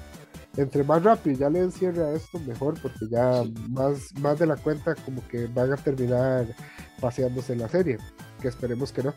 entre 0.57 0.83
más 0.83 1.03
rápido 1.03 1.37
ya 1.39 1.49
le 1.49 1.59
den 1.61 1.71
cierre 1.71 2.03
a 2.03 2.13
esto, 2.13 2.39
mejor, 2.39 2.79
porque 2.81 3.07
ya 3.09 3.43
más, 3.69 4.13
más 4.19 4.39
de 4.39 4.45
la 4.47 4.55
cuenta 4.55 4.95
como 4.95 5.25
que 5.27 5.47
van 5.47 5.73
a 5.73 5.77
terminar 5.77 6.45
paseándose 7.01 7.53
en 7.53 7.59
la 7.59 7.69
serie, 7.69 7.97
que 8.41 8.47
esperemos 8.47 8.91
que 8.91 9.03
no. 9.03 9.13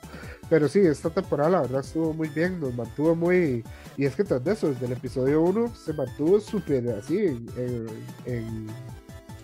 Pero 0.50 0.68
sí, 0.68 0.80
esta 0.80 1.10
temporada 1.10 1.50
la 1.50 1.60
verdad 1.62 1.80
estuvo 1.80 2.12
muy 2.12 2.28
bien, 2.28 2.58
nos 2.60 2.74
mantuvo 2.74 3.14
muy... 3.14 3.62
Y 3.96 4.04
es 4.04 4.16
que 4.16 4.24
tras 4.24 4.42
de 4.44 4.52
eso, 4.52 4.68
desde 4.68 4.86
el 4.86 4.92
episodio 4.92 5.42
1 5.42 5.74
se 5.76 5.92
mantuvo 5.92 6.40
súper 6.40 6.88
así, 6.90 7.16
en- 8.26 8.66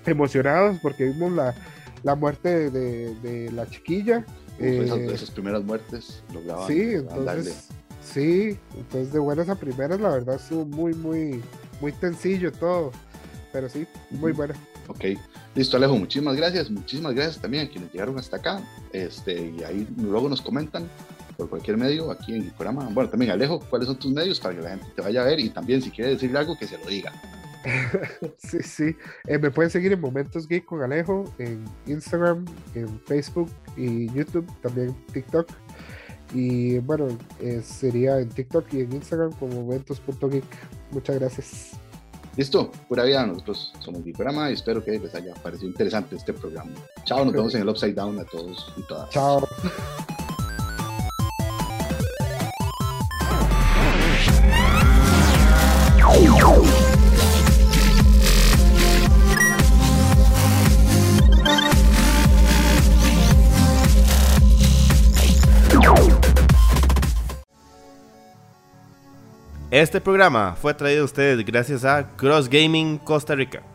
emocionados 0.06 0.78
porque 0.82 1.04
vimos 1.04 1.32
la, 1.32 1.54
la 2.02 2.14
muerte 2.14 2.70
de, 2.70 3.14
de 3.16 3.50
la 3.52 3.66
chiquilla. 3.68 4.24
Uf, 4.58 4.60
Eh, 4.60 5.06
esas 5.12 5.30
primeras 5.30 5.64
muertes 5.64 6.22
lograban 6.32 6.66
sí, 6.66 6.80
entonces, 6.94 7.68
sí, 8.02 8.58
entonces 8.76 9.12
de 9.12 9.18
buenas 9.18 9.48
a 9.48 9.54
primeras 9.56 10.00
la 10.00 10.10
verdad 10.10 10.36
estuvo 10.36 10.64
muy, 10.64 10.94
muy, 10.94 11.42
muy 11.80 11.92
sencillo 11.92 12.52
todo, 12.52 12.92
pero 13.52 13.68
sí, 13.68 13.86
muy 14.10 14.32
Ujú. 14.32 14.38
buena. 14.38 14.54
Ok, 14.88 15.04
listo 15.54 15.76
Alejo, 15.76 15.96
muchísimas 15.96 16.36
gracias, 16.36 16.70
muchísimas 16.70 17.14
gracias 17.14 17.40
también 17.40 17.66
a 17.66 17.70
quienes 17.70 17.90
llegaron 17.92 18.18
hasta 18.18 18.36
acá, 18.36 18.62
este, 18.92 19.52
y 19.58 19.62
ahí 19.62 19.88
luego 19.96 20.28
nos 20.28 20.42
comentan 20.42 20.88
por 21.36 21.48
cualquier 21.48 21.76
medio 21.76 22.10
aquí 22.10 22.34
en 22.34 22.42
el 22.42 22.52
programa. 22.52 22.88
Bueno, 22.92 23.10
también 23.10 23.32
Alejo, 23.32 23.60
¿cuáles 23.70 23.88
son 23.88 23.98
tus 23.98 24.12
medios 24.12 24.38
para 24.38 24.54
que 24.54 24.60
la 24.60 24.70
gente 24.70 24.86
te 24.94 25.02
vaya 25.02 25.22
a 25.22 25.24
ver? 25.24 25.40
Y 25.40 25.50
también 25.50 25.82
si 25.82 25.90
quiere 25.90 26.10
decirle 26.10 26.38
algo, 26.38 26.56
que 26.58 26.66
se 26.66 26.78
lo 26.78 26.86
diga. 26.86 27.12
Sí, 28.38 28.58
sí. 28.62 28.96
Eh, 29.26 29.38
me 29.38 29.50
pueden 29.50 29.70
seguir 29.70 29.92
en 29.92 30.00
Momentos 30.00 30.46
Geek 30.46 30.66
con 30.66 30.82
Alejo, 30.82 31.24
en 31.38 31.64
Instagram, 31.86 32.44
en 32.74 33.00
Facebook 33.06 33.50
y 33.76 34.12
YouTube, 34.12 34.46
también 34.60 34.94
TikTok. 35.14 35.48
Y 36.34 36.78
bueno, 36.80 37.08
eh, 37.40 37.62
sería 37.64 38.18
en 38.18 38.28
TikTok 38.28 38.72
y 38.74 38.80
en 38.80 38.92
Instagram 38.92 39.32
como 39.38 39.62
momentos.geek. 39.62 40.44
Muchas 40.94 41.18
gracias. 41.18 41.70
Listo, 42.36 42.70
pura 42.88 43.04
vida, 43.04 43.26
nosotros 43.26 43.72
somos 43.78 44.04
el 44.04 44.12
programa 44.12 44.50
y 44.50 44.54
espero 44.54 44.82
que 44.84 44.98
les 44.98 45.14
haya 45.14 45.34
parecido 45.34 45.68
interesante 45.68 46.16
este 46.16 46.32
programa. 46.32 46.70
Chao, 47.04 47.24
nos 47.24 47.32
vemos 47.32 47.54
en 47.54 47.62
el 47.62 47.68
Upside 47.68 47.94
Down 47.94 48.18
a 48.18 48.24
todos 48.24 48.72
y 48.76 48.82
todas. 48.82 49.10
Chao. 49.10 49.46
Este 69.74 70.00
programa 70.00 70.54
fue 70.54 70.72
traído 70.72 71.02
a 71.02 71.04
ustedes 71.04 71.44
gracias 71.44 71.84
a 71.84 72.06
Cross 72.14 72.48
Gaming 72.48 72.96
Costa 72.96 73.34
Rica. 73.34 73.73